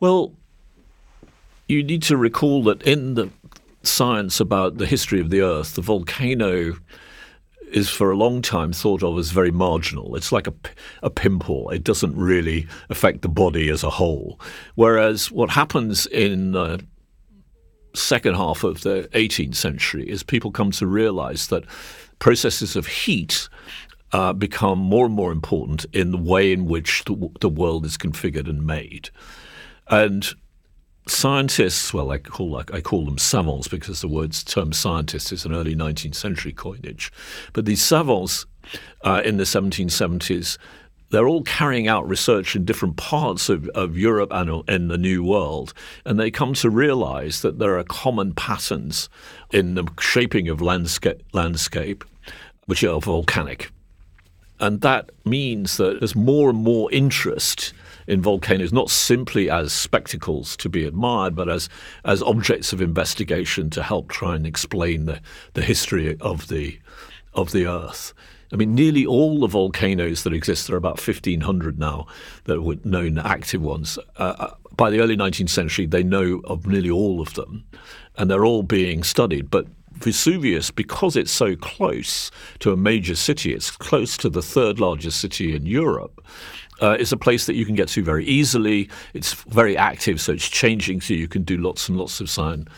Well, 0.00 0.34
you 1.68 1.84
need 1.84 2.02
to 2.04 2.16
recall 2.16 2.64
that 2.64 2.82
in 2.82 3.14
the 3.14 3.30
science 3.82 4.40
about 4.40 4.78
the 4.78 4.86
history 4.86 5.20
of 5.20 5.30
the 5.30 5.40
earth, 5.40 5.76
the 5.76 5.82
volcano 5.82 6.74
is 7.70 7.88
for 7.88 8.10
a 8.10 8.16
long 8.16 8.42
time 8.42 8.72
thought 8.72 9.04
of 9.04 9.16
as 9.18 9.30
very 9.30 9.52
marginal. 9.52 10.16
It's 10.16 10.32
like 10.32 10.48
a, 10.48 10.54
a 11.04 11.10
pimple. 11.10 11.70
It 11.70 11.84
doesn't 11.84 12.16
really 12.16 12.66
affect 12.88 13.22
the 13.22 13.28
body 13.28 13.70
as 13.70 13.84
a 13.84 13.90
whole. 13.90 14.40
Whereas 14.74 15.30
what 15.30 15.50
happens 15.50 16.06
in 16.06 16.56
uh, 16.56 16.78
second 17.94 18.34
half 18.34 18.64
of 18.64 18.82
the 18.82 19.08
18th 19.12 19.56
century 19.56 20.08
is 20.08 20.22
people 20.22 20.50
come 20.50 20.70
to 20.72 20.86
realize 20.86 21.48
that 21.48 21.64
processes 22.18 22.76
of 22.76 22.86
heat 22.86 23.48
uh, 24.12 24.32
become 24.32 24.78
more 24.78 25.06
and 25.06 25.14
more 25.14 25.32
important 25.32 25.86
in 25.92 26.10
the 26.10 26.18
way 26.18 26.52
in 26.52 26.66
which 26.66 27.04
the, 27.04 27.30
the 27.40 27.48
world 27.48 27.84
is 27.84 27.96
configured 27.96 28.48
and 28.48 28.66
made. 28.66 29.10
And 29.88 30.28
scientists, 31.06 31.92
well, 31.92 32.10
I 32.10 32.18
call 32.18 32.56
I 32.56 32.80
call 32.80 33.04
them 33.04 33.18
savants 33.18 33.68
because 33.68 34.00
the 34.00 34.08
word 34.08 34.32
term 34.32 34.72
scientist 34.72 35.32
is 35.32 35.44
an 35.44 35.54
early 35.54 35.74
19th 35.74 36.14
century 36.14 36.52
coinage, 36.52 37.12
but 37.52 37.64
these 37.64 37.82
savants 37.82 38.46
uh, 39.02 39.22
in 39.24 39.36
the 39.36 39.44
1770s 39.44 40.58
they're 41.10 41.28
all 41.28 41.42
carrying 41.42 41.88
out 41.88 42.08
research 42.08 42.54
in 42.56 42.64
different 42.64 42.96
parts 42.96 43.48
of, 43.48 43.68
of 43.70 43.98
Europe 43.98 44.30
and 44.32 44.68
in 44.68 44.88
the 44.88 44.98
New 44.98 45.24
World, 45.24 45.74
and 46.04 46.18
they 46.18 46.30
come 46.30 46.54
to 46.54 46.70
realize 46.70 47.42
that 47.42 47.58
there 47.58 47.78
are 47.78 47.84
common 47.84 48.32
patterns 48.34 49.08
in 49.52 49.74
the 49.74 49.86
shaping 49.98 50.48
of 50.48 50.60
landscape, 50.60 51.22
landscape 51.32 52.04
which 52.66 52.84
are 52.84 53.00
volcanic. 53.00 53.70
And 54.60 54.82
that 54.82 55.10
means 55.24 55.78
that 55.78 56.00
there's 56.00 56.14
more 56.14 56.50
and 56.50 56.58
more 56.58 56.92
interest 56.92 57.72
in 58.06 58.20
volcanoes, 58.20 58.72
not 58.72 58.90
simply 58.90 59.48
as 59.48 59.72
spectacles 59.72 60.56
to 60.58 60.68
be 60.68 60.84
admired, 60.84 61.34
but 61.34 61.48
as, 61.48 61.68
as 62.04 62.22
objects 62.22 62.72
of 62.72 62.82
investigation 62.82 63.70
to 63.70 63.82
help 63.82 64.08
try 64.08 64.36
and 64.36 64.46
explain 64.46 65.06
the, 65.06 65.20
the 65.54 65.62
history 65.62 66.16
of 66.20 66.48
the, 66.48 66.78
of 67.32 67.52
the 67.52 67.66
Earth. 67.66 68.12
I 68.52 68.56
mean, 68.56 68.74
nearly 68.74 69.06
all 69.06 69.40
the 69.40 69.46
volcanoes 69.46 70.24
that 70.24 70.32
exist, 70.32 70.66
there 70.66 70.74
are 70.74 70.78
about 70.78 71.04
1,500 71.06 71.78
now 71.78 72.06
that 72.44 72.62
were 72.62 72.76
known 72.84 73.18
active 73.18 73.62
ones. 73.62 73.98
Uh, 74.16 74.34
uh, 74.38 74.54
by 74.76 74.90
the 74.90 75.00
early 75.00 75.16
19th 75.16 75.50
century, 75.50 75.86
they 75.86 76.02
know 76.02 76.40
of 76.44 76.66
nearly 76.66 76.90
all 76.90 77.20
of 77.20 77.34
them, 77.34 77.64
and 78.16 78.30
they're 78.30 78.44
all 78.44 78.62
being 78.62 79.04
studied. 79.04 79.50
But 79.50 79.66
Vesuvius, 79.92 80.70
because 80.70 81.16
it's 81.16 81.30
so 81.30 81.54
close 81.56 82.30
to 82.60 82.72
a 82.72 82.76
major 82.76 83.14
city, 83.14 83.52
it's 83.52 83.70
close 83.70 84.16
to 84.16 84.28
the 84.28 84.42
third 84.42 84.80
largest 84.80 85.20
city 85.20 85.54
in 85.54 85.66
Europe. 85.66 86.24
Uh, 86.80 86.96
it's 86.98 87.12
a 87.12 87.16
place 87.16 87.44
that 87.44 87.54
you 87.54 87.66
can 87.66 87.74
get 87.74 87.88
to 87.88 88.02
very 88.02 88.24
easily. 88.24 88.88
It's 89.12 89.34
very 89.34 89.76
active, 89.76 90.20
so 90.20 90.32
it's 90.32 90.48
changing, 90.48 91.02
so 91.02 91.14
you 91.14 91.28
can 91.28 91.42
do 91.42 91.58
lots 91.58 91.88
and 91.88 91.98
lots 91.98 92.20
of 92.20 92.30
science 92.30 92.68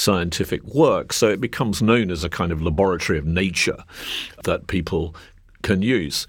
scientific 0.00 0.64
work. 0.64 1.12
So 1.12 1.28
it 1.28 1.40
becomes 1.40 1.82
known 1.82 2.10
as 2.10 2.24
a 2.24 2.30
kind 2.30 2.52
of 2.52 2.62
laboratory 2.62 3.18
of 3.18 3.26
nature 3.26 3.84
that 4.44 4.66
people 4.66 5.14
can 5.62 5.82
use. 5.82 6.26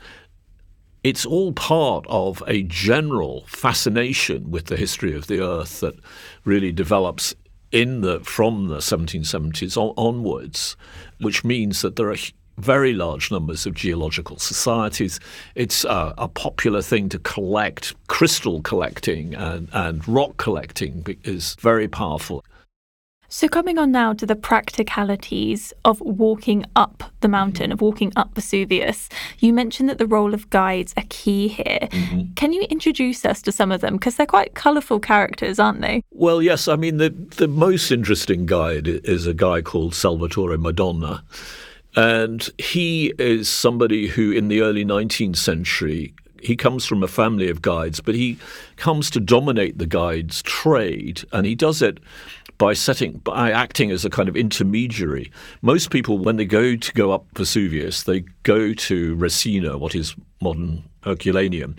It's 1.04 1.26
all 1.26 1.54
part 1.54 2.06
of 2.10 2.44
a 2.48 2.64
general 2.64 3.46
fascination 3.48 4.52
with 4.52 4.66
the 4.66 4.76
history 4.76 5.16
of 5.16 5.28
the 5.28 5.42
Earth 5.42 5.80
that 5.80 5.96
really 6.44 6.72
develops 6.72 7.34
in 7.72 8.02
the 8.02 8.20
from 8.20 8.68
the 8.68 8.78
1770s 8.80 9.78
on, 9.78 9.94
onwards, 9.98 10.76
which 11.22 11.46
means 11.46 11.82
that 11.82 11.96
there 11.96 12.12
are 12.12 12.18
very 12.58 12.94
large 12.94 13.32
numbers 13.32 13.66
of 13.66 13.74
geological 13.74 14.38
societies. 14.38 15.20
It's 15.56 15.86
a 15.86 16.30
popular 16.34 16.82
thing 16.82 17.08
to 17.10 17.20
collect. 17.20 17.96
Crystal 18.08 18.62
collecting 18.62 19.34
and, 19.34 19.70
and 19.72 20.06
rock 20.08 20.36
collecting 20.36 21.06
is 21.24 21.56
very 21.62 21.88
powerful. 21.88 22.44
So, 23.34 23.48
coming 23.48 23.78
on 23.78 23.94
now 23.94 24.12
to 24.12 24.26
the 24.26 24.36
practicalities 24.36 25.72
of 25.86 26.02
walking 26.02 26.65
up 26.76 27.06
the 27.22 27.30
mountain, 27.30 27.72
of 27.72 27.80
walking 27.80 28.12
up 28.17 28.36
Vesuvius, 28.36 29.08
you 29.39 29.54
mentioned 29.54 29.88
that 29.88 30.00
the 30.00 30.06
role 30.06 30.34
of 30.34 30.50
guides 30.50 30.94
are 30.98 31.06
key 31.08 31.48
here. 31.48 31.88
Mm-hmm. 31.91 32.34
Can 32.34 32.52
you 32.52 32.63
introduce 32.63 33.24
us 33.24 33.41
to 33.44 33.54
some 33.54 33.72
of 33.72 33.80
them? 33.80 33.94
Because 33.94 34.17
they're 34.17 34.26
quite 34.26 34.54
colourful 34.54 35.00
characters, 35.00 35.60
aren't 35.60 35.80
they? 35.80 36.04
Well, 36.12 36.41
yes. 36.41 36.67
I 36.67 36.76
mean, 36.76 36.98
the, 36.98 37.10
the 37.10 37.48
most 37.48 37.89
interesting 37.89 38.46
guide 38.46 38.89
is 38.89 39.26
a 39.28 39.34
guy 39.34 39.62
called 39.62 39.96
Salvatore 39.96 40.58
Madonna. 40.58 41.24
And 41.96 42.50
he 42.58 43.13
is 43.17 43.48
somebody 43.48 44.08
who, 44.08 44.34
in 44.34 44.50
the 44.50 44.60
early 44.60 44.84
19th 44.84 45.38
century, 45.38 46.13
he 46.41 46.56
comes 46.56 46.86
from 46.86 47.04
a 47.04 47.08
family 47.08 47.50
of 47.50 47.62
guides, 47.62 48.00
but 48.00 48.15
he 48.15 48.38
comes 48.76 49.10
to 49.12 49.20
dominate 49.20 49.78
the 49.78 49.86
guides' 49.86 50.41
trade, 50.41 51.24
and 51.32 51.46
he 51.46 51.56
does 51.56 51.82
it 51.82 52.00
by 52.62 52.74
setting 52.74 53.13
by 53.24 53.50
acting 53.50 53.89
as 53.89 54.06
a 54.06 54.10
kind 54.10 54.30
of 54.30 54.38
intermediary. 54.38 55.32
Most 55.63 55.89
people, 55.89 56.19
when 56.19 56.36
they 56.36 56.45
go 56.45 56.76
to 56.76 56.93
go 56.93 57.12
up 57.12 57.26
Vesuvius, 57.36 58.04
they 58.04 58.19
go 58.43 58.71
to 58.71 59.15
Resina, 59.15 59.80
what 59.80 59.95
is 59.95 60.15
modern 60.41 60.84
Herculaneum, 61.04 61.76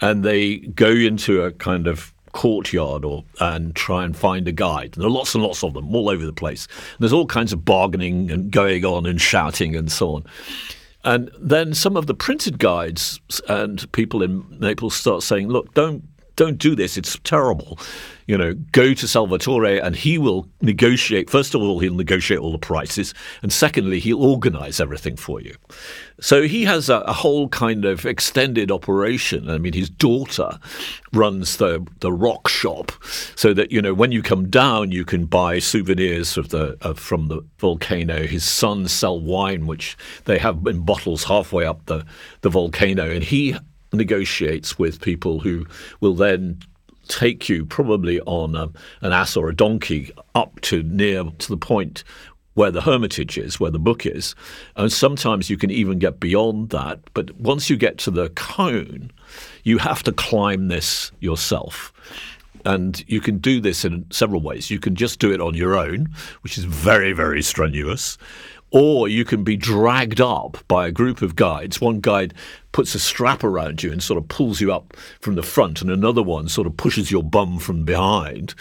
and 0.00 0.24
they 0.24 0.56
go 0.56 0.88
into 0.88 1.42
a 1.42 1.52
kind 1.52 1.86
of 1.86 2.14
courtyard 2.32 3.04
or 3.04 3.24
and 3.40 3.76
try 3.76 4.06
and 4.06 4.16
find 4.16 4.48
a 4.48 4.52
guide. 4.52 4.94
And 4.94 5.02
there 5.02 5.08
are 5.08 5.10
lots 5.10 5.34
and 5.34 5.44
lots 5.44 5.62
of 5.62 5.74
them 5.74 5.94
all 5.94 6.08
over 6.08 6.24
the 6.24 6.32
place. 6.32 6.66
And 6.92 7.00
there's 7.00 7.12
all 7.12 7.26
kinds 7.26 7.52
of 7.52 7.66
bargaining 7.66 8.30
and 8.30 8.50
going 8.50 8.86
on 8.86 9.04
and 9.04 9.20
shouting 9.20 9.76
and 9.76 9.92
so 9.92 10.14
on. 10.14 10.24
And 11.04 11.30
then 11.38 11.74
some 11.74 11.94
of 11.94 12.06
the 12.06 12.14
printed 12.14 12.58
guides 12.58 13.20
and 13.50 13.92
people 13.92 14.22
in 14.22 14.46
Naples 14.58 14.94
start 14.94 15.22
saying, 15.22 15.48
"Look, 15.48 15.74
don't 15.74 16.04
don't 16.44 16.58
do 16.58 16.74
this. 16.74 16.96
It's 16.96 17.18
terrible." 17.24 17.78
you 18.26 18.38
know, 18.38 18.54
go 18.72 18.94
to 18.94 19.08
Salvatore 19.08 19.80
and 19.82 19.96
he 19.96 20.18
will 20.18 20.46
negotiate. 20.60 21.28
First 21.28 21.54
of 21.54 21.62
all, 21.62 21.80
he'll 21.80 21.94
negotiate 21.94 22.40
all 22.40 22.52
the 22.52 22.58
prices, 22.58 23.14
and 23.42 23.52
secondly, 23.52 23.98
he'll 23.98 24.22
organize 24.22 24.80
everything 24.80 25.16
for 25.16 25.40
you. 25.40 25.54
So 26.20 26.42
he 26.42 26.64
has 26.64 26.88
a, 26.88 27.00
a 27.00 27.12
whole 27.12 27.48
kind 27.48 27.84
of 27.84 28.06
extended 28.06 28.70
operation. 28.70 29.50
I 29.50 29.58
mean, 29.58 29.72
his 29.72 29.90
daughter 29.90 30.58
runs 31.12 31.56
the 31.56 31.84
the 32.00 32.12
rock 32.12 32.48
shop, 32.48 32.92
so 33.34 33.52
that 33.54 33.72
you 33.72 33.82
know 33.82 33.94
when 33.94 34.12
you 34.12 34.22
come 34.22 34.48
down, 34.48 34.92
you 34.92 35.04
can 35.04 35.26
buy 35.26 35.58
souvenirs 35.58 36.36
of 36.36 36.50
the 36.50 36.76
of, 36.80 36.98
from 36.98 37.26
the 37.26 37.42
volcano. 37.58 38.26
His 38.26 38.44
sons 38.44 38.92
sell 38.92 39.20
wine, 39.20 39.66
which 39.66 39.96
they 40.24 40.38
have 40.38 40.66
in 40.66 40.80
bottles 40.80 41.24
halfway 41.24 41.66
up 41.66 41.86
the 41.86 42.04
the 42.42 42.50
volcano, 42.50 43.10
and 43.10 43.24
he 43.24 43.56
negotiates 43.92 44.78
with 44.78 45.00
people 45.00 45.40
who 45.40 45.66
will 46.00 46.14
then 46.14 46.60
take 47.08 47.48
you 47.48 47.64
probably 47.66 48.20
on 48.22 48.54
a, 48.54 48.68
an 49.00 49.12
ass 49.12 49.36
or 49.36 49.48
a 49.48 49.54
donkey 49.54 50.10
up 50.34 50.60
to 50.62 50.82
near 50.84 51.24
to 51.38 51.48
the 51.48 51.56
point 51.56 52.04
where 52.54 52.70
the 52.70 52.82
hermitage 52.82 53.38
is, 53.38 53.58
where 53.58 53.70
the 53.70 53.78
book 53.78 54.04
is. 54.04 54.34
And 54.76 54.92
sometimes 54.92 55.48
you 55.48 55.56
can 55.56 55.70
even 55.70 55.98
get 55.98 56.20
beyond 56.20 56.70
that. 56.70 57.00
But 57.14 57.34
once 57.36 57.70
you 57.70 57.76
get 57.76 57.98
to 57.98 58.10
the 58.10 58.28
cone, 58.30 59.10
you 59.64 59.78
have 59.78 60.02
to 60.04 60.12
climb 60.12 60.68
this 60.68 61.12
yourself. 61.20 61.92
And 62.64 63.02
you 63.08 63.20
can 63.20 63.38
do 63.38 63.60
this 63.60 63.84
in 63.84 64.06
several 64.10 64.40
ways. 64.40 64.70
You 64.70 64.78
can 64.78 64.94
just 64.94 65.18
do 65.18 65.32
it 65.32 65.40
on 65.40 65.54
your 65.54 65.76
own, 65.76 66.08
which 66.42 66.58
is 66.58 66.64
very, 66.64 67.12
very 67.12 67.42
strenuous. 67.42 68.18
Or 68.72 69.06
you 69.06 69.24
can 69.24 69.44
be 69.44 69.56
dragged 69.56 70.20
up 70.20 70.56
by 70.66 70.86
a 70.86 70.92
group 70.92 71.20
of 71.20 71.36
guides. 71.36 71.80
One 71.80 72.00
guide 72.00 72.32
puts 72.72 72.94
a 72.94 72.98
strap 72.98 73.44
around 73.44 73.82
you 73.82 73.92
and 73.92 74.02
sort 74.02 74.16
of 74.16 74.28
pulls 74.28 74.62
you 74.62 74.72
up 74.72 74.96
from 75.20 75.34
the 75.34 75.42
front, 75.42 75.82
and 75.82 75.90
another 75.90 76.22
one 76.22 76.48
sort 76.48 76.66
of 76.66 76.76
pushes 76.76 77.10
your 77.10 77.22
bum 77.22 77.58
from 77.58 77.84
behind 77.84 78.54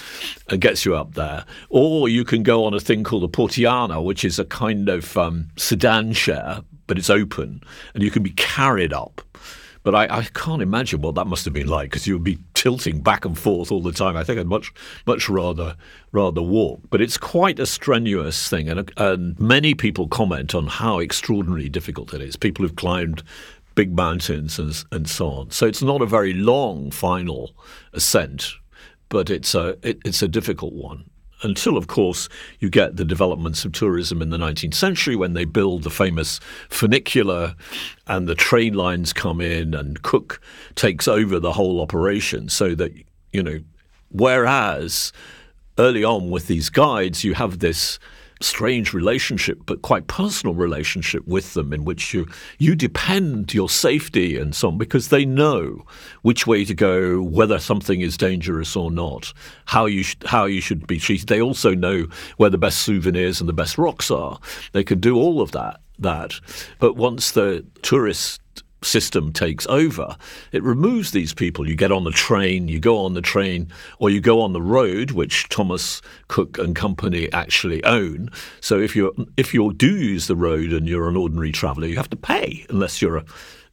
and 0.50 0.60
gets 0.60 0.86
you 0.86 0.96
up 0.96 1.14
there. 1.14 1.46
Or 1.70 2.10
you 2.10 2.26
can 2.26 2.44
go 2.44 2.66
on 2.66 2.74
a 2.74 2.80
thing 2.82 3.06
called 3.06 3.24
a 3.24 3.28
portantina, 3.30 4.04
which 4.04 4.26
is 4.26 4.38
a 4.38 4.46
kind 4.46 4.90
of 4.90 5.16
um, 5.18 5.48
sedan 5.56 6.12
chair, 6.14 6.60
but 6.88 6.98
it's 6.98 7.10
open, 7.10 7.64
and 7.94 8.04
you 8.04 8.12
can 8.12 8.22
be 8.22 8.32
carried 8.32 8.92
up. 8.92 9.22
But 9.84 9.96
I, 9.96 10.20
I 10.20 10.24
can't 10.24 10.62
imagine 10.62 11.02
what 11.02 11.16
that 11.16 11.26
must 11.26 11.46
have 11.46 11.54
been 11.54 11.68
like 11.68 11.90
because 11.90 12.06
you 12.06 12.14
would 12.14 12.24
be 12.24 12.38
tilting 12.54 13.02
back 13.02 13.26
and 13.26 13.38
forth 13.38 13.72
all 13.72 13.82
the 13.82 13.92
time. 13.92 14.16
I 14.16 14.24
think 14.24 14.40
I'd 14.40 14.48
much 14.48 14.72
much 15.08 15.28
rather 15.30 15.76
rather 16.12 16.42
walk. 16.42 16.82
But 16.90 17.02
it's 17.02 17.18
quite 17.18 17.60
a 17.60 17.66
strenuous 17.66 18.48
thing, 18.48 18.70
and, 18.70 18.92
and 18.98 19.40
many 19.40 19.74
people 19.74 20.08
comment 20.08 20.54
on 20.54 20.68
how 20.68 21.00
extraordinarily 21.00 21.70
difficult 21.70 22.14
it 22.14 22.22
is. 22.22 22.36
People 22.36 22.64
who've 22.64 22.76
climbed 22.76 23.24
big 23.76 23.96
mountains 23.96 24.60
and, 24.60 24.84
and 24.92 25.10
so 25.10 25.30
on. 25.30 25.52
So 25.52 25.66
it's 25.66 25.82
not 25.82 26.02
a 26.02 26.06
very 26.06 26.34
long 26.34 26.92
final 26.92 27.56
ascent, 27.94 28.54
but 29.10 29.30
it's 29.30 29.56
a 29.56 29.78
it, 29.82 30.00
it's 30.06 30.22
a 30.22 30.28
difficult 30.28 30.74
one 30.74 31.06
until, 31.44 31.78
of 31.78 31.88
course, 31.88 32.30
you 32.60 32.70
get 32.70 32.98
the 32.98 33.06
developments 33.06 33.66
of 33.66 33.72
tourism 33.72 34.22
in 34.22 34.30
the 34.30 34.38
19th 34.38 34.74
century 34.74 35.16
when 35.16 35.34
they 35.34 35.46
build 35.46 35.84
the 35.84 35.90
famous 35.90 36.40
funicular 36.70 37.56
and 38.08 38.28
the 38.28 38.36
train 38.36 38.74
lines 38.74 39.14
come 39.14 39.42
in 39.42 39.74
and 39.74 40.02
Cook 40.02 40.42
takes 40.76 41.08
over 41.08 41.40
the 41.40 41.54
whole 41.54 41.82
operation 41.82 42.50
so 42.50 42.76
that, 42.76 42.94
you 43.32 43.44
know, 43.44 43.60
whereas 44.10 45.12
early 45.78 46.04
on 46.04 46.30
with 46.30 46.48
these 46.48 46.70
guides, 46.70 47.24
you 47.24 47.34
have 47.34 47.60
this 47.60 48.00
strange 48.44 48.94
relationship, 48.94 49.60
but 49.66 49.82
quite 49.82 50.08
personal 50.08 50.56
relationship 50.56 51.26
with 51.28 51.54
them, 51.54 51.74
in 51.74 51.86
which 51.86 52.14
you 52.14 52.28
you 52.58 52.76
depend 52.76 53.54
your 53.54 53.70
safety 53.70 54.38
and 54.38 54.56
so 54.56 54.70
on 54.70 54.78
because 54.78 55.10
they 55.10 55.26
know 55.26 55.86
which 56.22 56.48
way 56.48 56.66
to 56.66 56.74
go, 56.74 57.22
whether 57.22 57.60
something 57.60 58.02
is 58.02 58.18
dangerous 58.18 58.76
or 58.76 58.92
not, 58.92 59.34
how 59.66 59.86
you 59.86 60.04
sh- 60.04 60.16
how 60.26 60.46
you 60.46 60.62
should 60.62 60.88
be 60.88 61.00
treated. 61.00 61.28
They 61.28 61.42
also 61.42 61.74
know 61.74 62.08
where 62.38 62.50
the 62.50 62.58
best 62.58 62.80
souvenirs 62.80 63.40
and 63.40 63.50
the 63.50 63.54
best 63.54 63.78
rocks 63.78 64.12
are. 64.12 64.40
They 64.74 64.84
can 64.84 65.00
do 65.00 65.16
all 65.18 65.42
of 65.42 65.52
that. 65.52 65.82
That, 66.00 66.40
but 66.80 66.96
once 66.96 67.30
the 67.32 67.64
tourists 67.84 68.40
system 68.84 69.32
takes 69.32 69.68
over, 69.68 70.16
it 70.52 70.64
removes 70.64 71.12
these 71.12 71.34
people. 71.34 71.68
You 71.68 71.76
get 71.76 71.92
on 71.92 72.04
the 72.04 72.12
train, 72.12 72.68
you 72.68 72.80
go 72.80 72.98
on 72.98 73.14
the 73.14 73.22
train, 73.22 73.72
or 74.00 74.10
you 74.10 74.22
go 74.22 74.42
on 74.42 74.54
the 74.54 74.62
road, 74.62 75.12
which 75.12 75.50
Thomas 75.50 76.02
Cook 76.28 76.58
and 76.58 76.76
Company 76.76 77.32
actually 77.32 77.84
own. 77.84 78.30
So 78.60 78.80
if 78.80 78.96
you 78.96 79.14
if 79.38 79.54
you 79.54 79.74
do 79.74 79.98
use 79.98 80.28
the 80.28 80.36
road 80.36 80.74
and 80.74 80.88
you're 80.88 81.10
an 81.10 81.18
ordinary 81.18 81.52
traveller, 81.52 81.88
you 81.88 81.98
have 81.98 82.10
to 82.10 82.18
pay 82.18 82.66
unless 82.70 83.02
you're 83.02 83.18
a, 83.18 83.26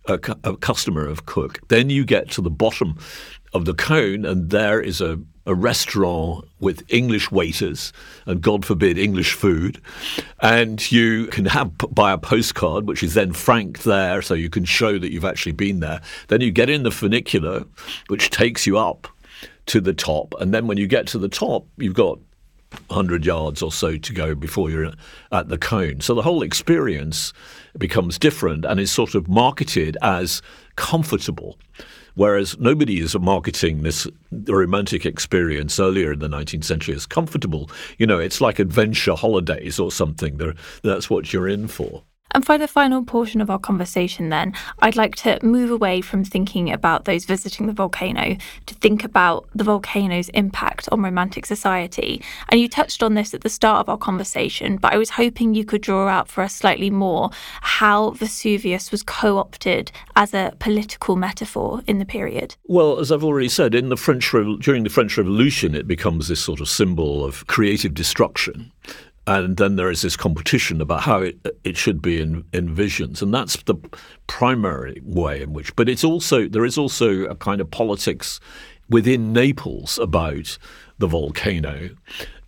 a, 0.06 0.18
a 0.44 0.56
customer 0.56 1.06
of 1.06 1.26
Cook. 1.26 1.60
Then 1.68 1.90
you 1.90 2.04
get 2.04 2.30
to 2.32 2.42
the 2.42 2.50
bottom 2.50 2.98
of 3.54 3.64
the 3.64 3.74
cone, 3.74 4.24
and 4.24 4.50
there 4.50 4.80
is 4.80 5.00
a 5.00 5.18
a 5.48 5.54
restaurant 5.54 6.46
with 6.60 6.84
English 6.88 7.30
waiters 7.32 7.92
and, 8.26 8.42
God 8.42 8.66
forbid, 8.66 8.98
English 8.98 9.32
food. 9.32 9.80
And 10.40 10.92
you 10.92 11.26
can 11.28 11.46
have 11.46 11.76
buy 11.78 12.12
a 12.12 12.18
postcard, 12.18 12.86
which 12.86 13.02
is 13.02 13.14
then 13.14 13.32
franked 13.32 13.84
there, 13.84 14.20
so 14.20 14.34
you 14.34 14.50
can 14.50 14.66
show 14.66 14.98
that 14.98 15.10
you've 15.10 15.24
actually 15.24 15.52
been 15.52 15.80
there. 15.80 16.02
Then 16.28 16.42
you 16.42 16.52
get 16.52 16.68
in 16.68 16.82
the 16.82 16.90
funicular, 16.90 17.64
which 18.08 18.28
takes 18.30 18.66
you 18.66 18.76
up 18.76 19.08
to 19.66 19.80
the 19.80 19.94
top. 19.94 20.34
And 20.38 20.52
then 20.52 20.66
when 20.66 20.76
you 20.76 20.86
get 20.86 21.06
to 21.08 21.18
the 21.18 21.28
top, 21.28 21.66
you've 21.78 21.94
got 21.94 22.18
100 22.88 23.24
yards 23.24 23.62
or 23.62 23.72
so 23.72 23.96
to 23.96 24.12
go 24.12 24.34
before 24.34 24.68
you're 24.68 24.92
at 25.32 25.48
the 25.48 25.56
cone. 25.56 26.02
So 26.02 26.14
the 26.14 26.22
whole 26.22 26.42
experience 26.42 27.32
becomes 27.78 28.18
different 28.18 28.66
and 28.66 28.78
is 28.78 28.92
sort 28.92 29.14
of 29.14 29.28
marketed 29.28 29.96
as 30.02 30.42
comfortable. 30.76 31.58
Whereas 32.18 32.58
nobody 32.58 32.98
is 32.98 33.16
marketing 33.16 33.84
this 33.84 34.04
romantic 34.32 35.06
experience 35.06 35.78
earlier 35.78 36.12
in 36.14 36.18
the 36.18 36.26
19th 36.26 36.64
century 36.64 36.96
as 36.96 37.06
comfortable. 37.06 37.70
You 37.96 38.08
know, 38.08 38.18
it's 38.18 38.40
like 38.40 38.58
adventure 38.58 39.14
holidays 39.14 39.78
or 39.78 39.92
something. 39.92 40.36
that's 40.82 41.08
what 41.08 41.32
you're 41.32 41.46
in 41.46 41.68
for. 41.68 42.02
And 42.32 42.44
for 42.44 42.58
the 42.58 42.68
final 42.68 43.02
portion 43.04 43.40
of 43.40 43.50
our 43.50 43.58
conversation, 43.58 44.28
then, 44.28 44.52
I'd 44.80 44.96
like 44.96 45.16
to 45.16 45.38
move 45.42 45.70
away 45.70 46.00
from 46.00 46.24
thinking 46.24 46.70
about 46.70 47.04
those 47.04 47.24
visiting 47.24 47.66
the 47.66 47.72
volcano 47.72 48.36
to 48.66 48.74
think 48.74 49.04
about 49.04 49.48
the 49.54 49.64
volcano's 49.64 50.28
impact 50.30 50.88
on 50.92 51.02
Romantic 51.02 51.46
society. 51.46 52.22
And 52.50 52.60
you 52.60 52.68
touched 52.68 53.02
on 53.02 53.14
this 53.14 53.32
at 53.32 53.40
the 53.40 53.48
start 53.48 53.80
of 53.80 53.88
our 53.88 53.96
conversation, 53.96 54.76
but 54.76 54.92
I 54.92 54.98
was 54.98 55.10
hoping 55.10 55.54
you 55.54 55.64
could 55.64 55.82
draw 55.82 56.08
out 56.08 56.28
for 56.28 56.42
us 56.42 56.54
slightly 56.54 56.90
more 56.90 57.30
how 57.62 58.10
Vesuvius 58.10 58.92
was 58.92 59.02
co 59.02 59.38
opted 59.38 59.90
as 60.16 60.34
a 60.34 60.52
political 60.58 61.16
metaphor 61.16 61.82
in 61.86 61.98
the 61.98 62.04
period. 62.04 62.56
Well, 62.64 62.98
as 62.98 63.10
I've 63.10 63.24
already 63.24 63.48
said, 63.48 63.74
in 63.74 63.88
the 63.88 63.96
French 63.96 64.30
during 64.30 64.84
the 64.84 64.90
French 64.90 65.16
Revolution, 65.16 65.74
it 65.74 65.86
becomes 65.86 66.28
this 66.28 66.40
sort 66.40 66.60
of 66.60 66.68
symbol 66.68 67.24
of 67.24 67.46
creative 67.46 67.94
destruction 67.94 68.72
and 69.28 69.58
then 69.58 69.76
there 69.76 69.90
is 69.90 70.00
this 70.00 70.16
competition 70.16 70.80
about 70.80 71.02
how 71.02 71.18
it, 71.20 71.38
it 71.62 71.76
should 71.76 72.00
be 72.00 72.18
in, 72.18 72.44
envisioned, 72.54 73.20
and 73.20 73.32
that's 73.32 73.62
the 73.64 73.74
primary 74.26 75.02
way 75.04 75.42
in 75.42 75.52
which. 75.52 75.76
But 75.76 75.88
it's 75.88 76.02
also 76.02 76.48
there 76.48 76.64
is 76.64 76.78
also 76.78 77.24
a 77.24 77.34
kind 77.34 77.60
of 77.60 77.70
politics 77.70 78.40
within 78.88 79.34
Naples 79.34 79.98
about 79.98 80.56
the 80.96 81.06
volcano, 81.06 81.90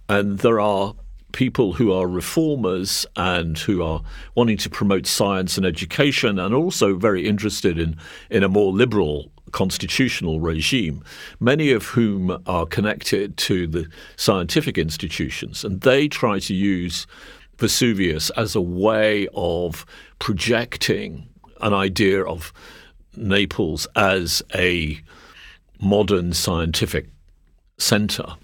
and 0.08 0.38
there 0.38 0.58
are 0.58 0.94
people 1.32 1.74
who 1.74 1.92
are 1.92 2.08
reformers 2.08 3.06
and 3.14 3.58
who 3.58 3.82
are 3.82 4.00
wanting 4.34 4.56
to 4.56 4.70
promote 4.70 5.06
science 5.06 5.58
and 5.58 5.66
education, 5.66 6.38
and 6.38 6.54
also 6.54 6.96
very 6.96 7.28
interested 7.28 7.78
in 7.78 7.98
in 8.30 8.42
a 8.42 8.48
more 8.48 8.72
liberal 8.72 9.30
constitutional 9.52 10.40
regime, 10.40 11.02
many 11.38 11.70
of 11.72 11.86
whom 11.86 12.42
are 12.46 12.66
connected 12.66 13.36
to 13.36 13.66
the 13.66 13.88
scientific 14.16 14.78
institutions, 14.78 15.64
and 15.64 15.80
they 15.82 16.08
try 16.08 16.38
to 16.38 16.54
use 16.54 17.06
Vesuvius 17.58 18.30
as 18.30 18.54
a 18.54 18.60
way 18.60 19.28
of 19.34 19.84
projecting 20.18 21.28
an 21.60 21.74
idea 21.74 22.24
of 22.24 22.52
Naples 23.16 23.86
as 23.96 24.42
a 24.54 25.00
modern 25.80 26.32
scientific 26.32 27.08
center. 27.78 28.36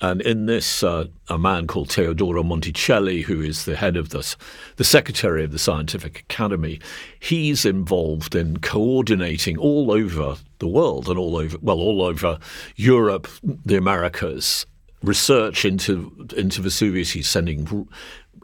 And 0.00 0.20
in 0.22 0.46
this, 0.46 0.82
uh, 0.82 1.06
a 1.28 1.38
man 1.38 1.66
called 1.66 1.90
Teodoro 1.90 2.44
Monticelli, 2.44 3.22
who 3.22 3.40
is 3.40 3.64
the 3.64 3.76
head 3.76 3.96
of 3.96 4.10
the, 4.10 4.36
the 4.76 4.84
secretary 4.84 5.44
of 5.44 5.50
the 5.50 5.58
Scientific 5.58 6.20
Academy, 6.20 6.80
he's 7.18 7.64
involved 7.64 8.34
in 8.34 8.58
coordinating 8.58 9.58
all 9.58 9.90
over 9.90 10.36
the 10.60 10.68
world 10.68 11.08
and 11.08 11.18
all 11.18 11.36
over, 11.36 11.56
well, 11.60 11.80
all 11.80 12.02
over 12.02 12.38
Europe, 12.76 13.26
the 13.42 13.76
Americas, 13.76 14.66
research 15.02 15.64
into 15.64 16.12
into 16.36 16.60
Vesuvius. 16.60 17.10
He's 17.10 17.28
sending 17.28 17.88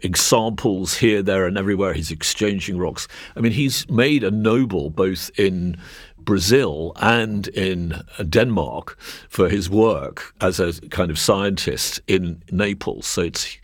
examples 0.03 0.97
here, 0.97 1.23
there, 1.23 1.47
and 1.47 1.59
everywhere. 1.59 1.93
He's 1.93 2.11
exchanging 2.11 2.79
rocks. 2.79 3.09
I 3.37 3.41
mean, 3.41 3.53
he's 3.53 3.89
made 3.89 4.25
a 4.25 4.31
noble 4.31 4.91
both 4.91 5.31
in 5.39 5.77
Brazil 6.25 6.93
and 6.97 7.49
in 7.49 8.03
Denmark 8.29 8.99
for 9.29 9.49
his 9.49 9.69
work 9.69 10.35
as 10.41 10.61
a 10.61 10.73
kind 10.89 11.11
of 11.11 11.19
scientist 11.19 12.01
in 12.07 12.43
Naples. 12.51 13.07
So 13.07 13.23
it's 13.23 13.59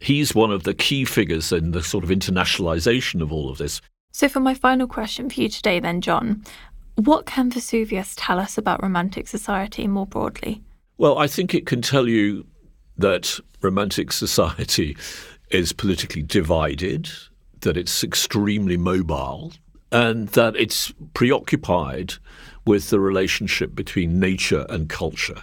he's 0.00 0.34
one 0.34 0.50
of 0.50 0.64
the 0.64 0.74
key 0.74 1.04
figures 1.04 1.52
in 1.52 1.72
the 1.72 1.82
sort 1.82 2.04
of 2.04 2.10
internationalization 2.10 3.20
of 3.20 3.32
all 3.32 3.50
of 3.50 3.58
this. 3.58 3.80
So, 4.12 4.28
for 4.28 4.40
my 4.40 4.54
final 4.54 4.88
question 4.88 5.30
for 5.30 5.40
you 5.40 5.48
today, 5.48 5.78
then, 5.78 6.00
John, 6.00 6.42
what 6.96 7.26
can 7.26 7.50
Vesuvius 7.50 8.14
tell 8.16 8.38
us 8.38 8.58
about 8.58 8.82
Romantic 8.82 9.28
society 9.28 9.86
more 9.86 10.06
broadly? 10.06 10.62
Well, 10.98 11.18
I 11.18 11.28
think 11.28 11.54
it 11.54 11.66
can 11.66 11.80
tell 11.80 12.08
you 12.08 12.44
that 12.98 13.38
Romantic 13.62 14.12
society 14.24 14.96
is 15.50 15.72
politically 15.72 16.22
divided, 16.22 17.08
that 17.60 17.76
it's 17.76 18.02
extremely 18.04 18.76
mobile, 18.76 19.52
and 19.92 20.28
that 20.28 20.56
it's 20.56 20.92
preoccupied 21.14 22.14
with 22.66 22.90
the 22.90 23.00
relationship 23.00 23.74
between 23.74 24.20
nature 24.20 24.66
and 24.68 24.88
culture, 24.88 25.42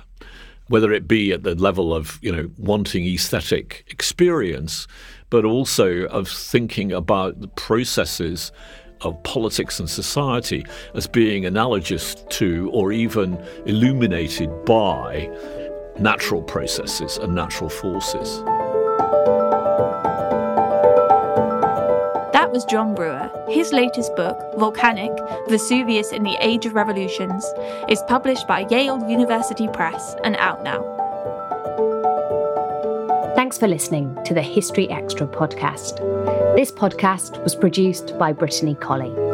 whether 0.67 0.91
it 0.93 1.07
be 1.07 1.31
at 1.31 1.43
the 1.43 1.55
level 1.55 1.93
of 1.93 2.19
you 2.21 2.31
know 2.31 2.49
wanting 2.57 3.05
aesthetic 3.05 3.85
experience, 3.89 4.87
but 5.29 5.45
also 5.45 6.03
of 6.05 6.27
thinking 6.27 6.91
about 6.91 7.41
the 7.41 7.47
processes 7.49 8.51
of 9.01 9.21
politics 9.23 9.79
and 9.79 9.89
society 9.89 10.65
as 10.95 11.07
being 11.07 11.45
analogous 11.45 12.15
to 12.29 12.69
or 12.73 12.91
even 12.91 13.37
illuminated 13.65 14.49
by 14.65 15.29
natural 15.99 16.41
processes 16.41 17.17
and 17.17 17.35
natural 17.35 17.69
forces. 17.69 18.43
Was 22.51 22.65
John 22.65 22.95
Brewer. 22.95 23.29
His 23.49 23.71
latest 23.73 24.15
book, 24.15 24.39
Volcanic 24.57 25.11
Vesuvius 25.49 26.11
in 26.11 26.23
the 26.23 26.37
Age 26.39 26.65
of 26.65 26.73
Revolutions, 26.73 27.45
is 27.89 28.01
published 28.07 28.47
by 28.47 28.67
Yale 28.69 29.03
University 29.09 29.67
Press 29.69 30.15
and 30.23 30.35
out 30.37 30.63
now. 30.63 30.81
Thanks 33.35 33.57
for 33.57 33.67
listening 33.67 34.17
to 34.25 34.33
the 34.33 34.41
History 34.41 34.89
Extra 34.89 35.27
podcast. 35.27 35.97
This 36.55 36.71
podcast 36.71 37.43
was 37.43 37.55
produced 37.55 38.17
by 38.17 38.33
Brittany 38.33 38.75
Colley. 38.75 39.26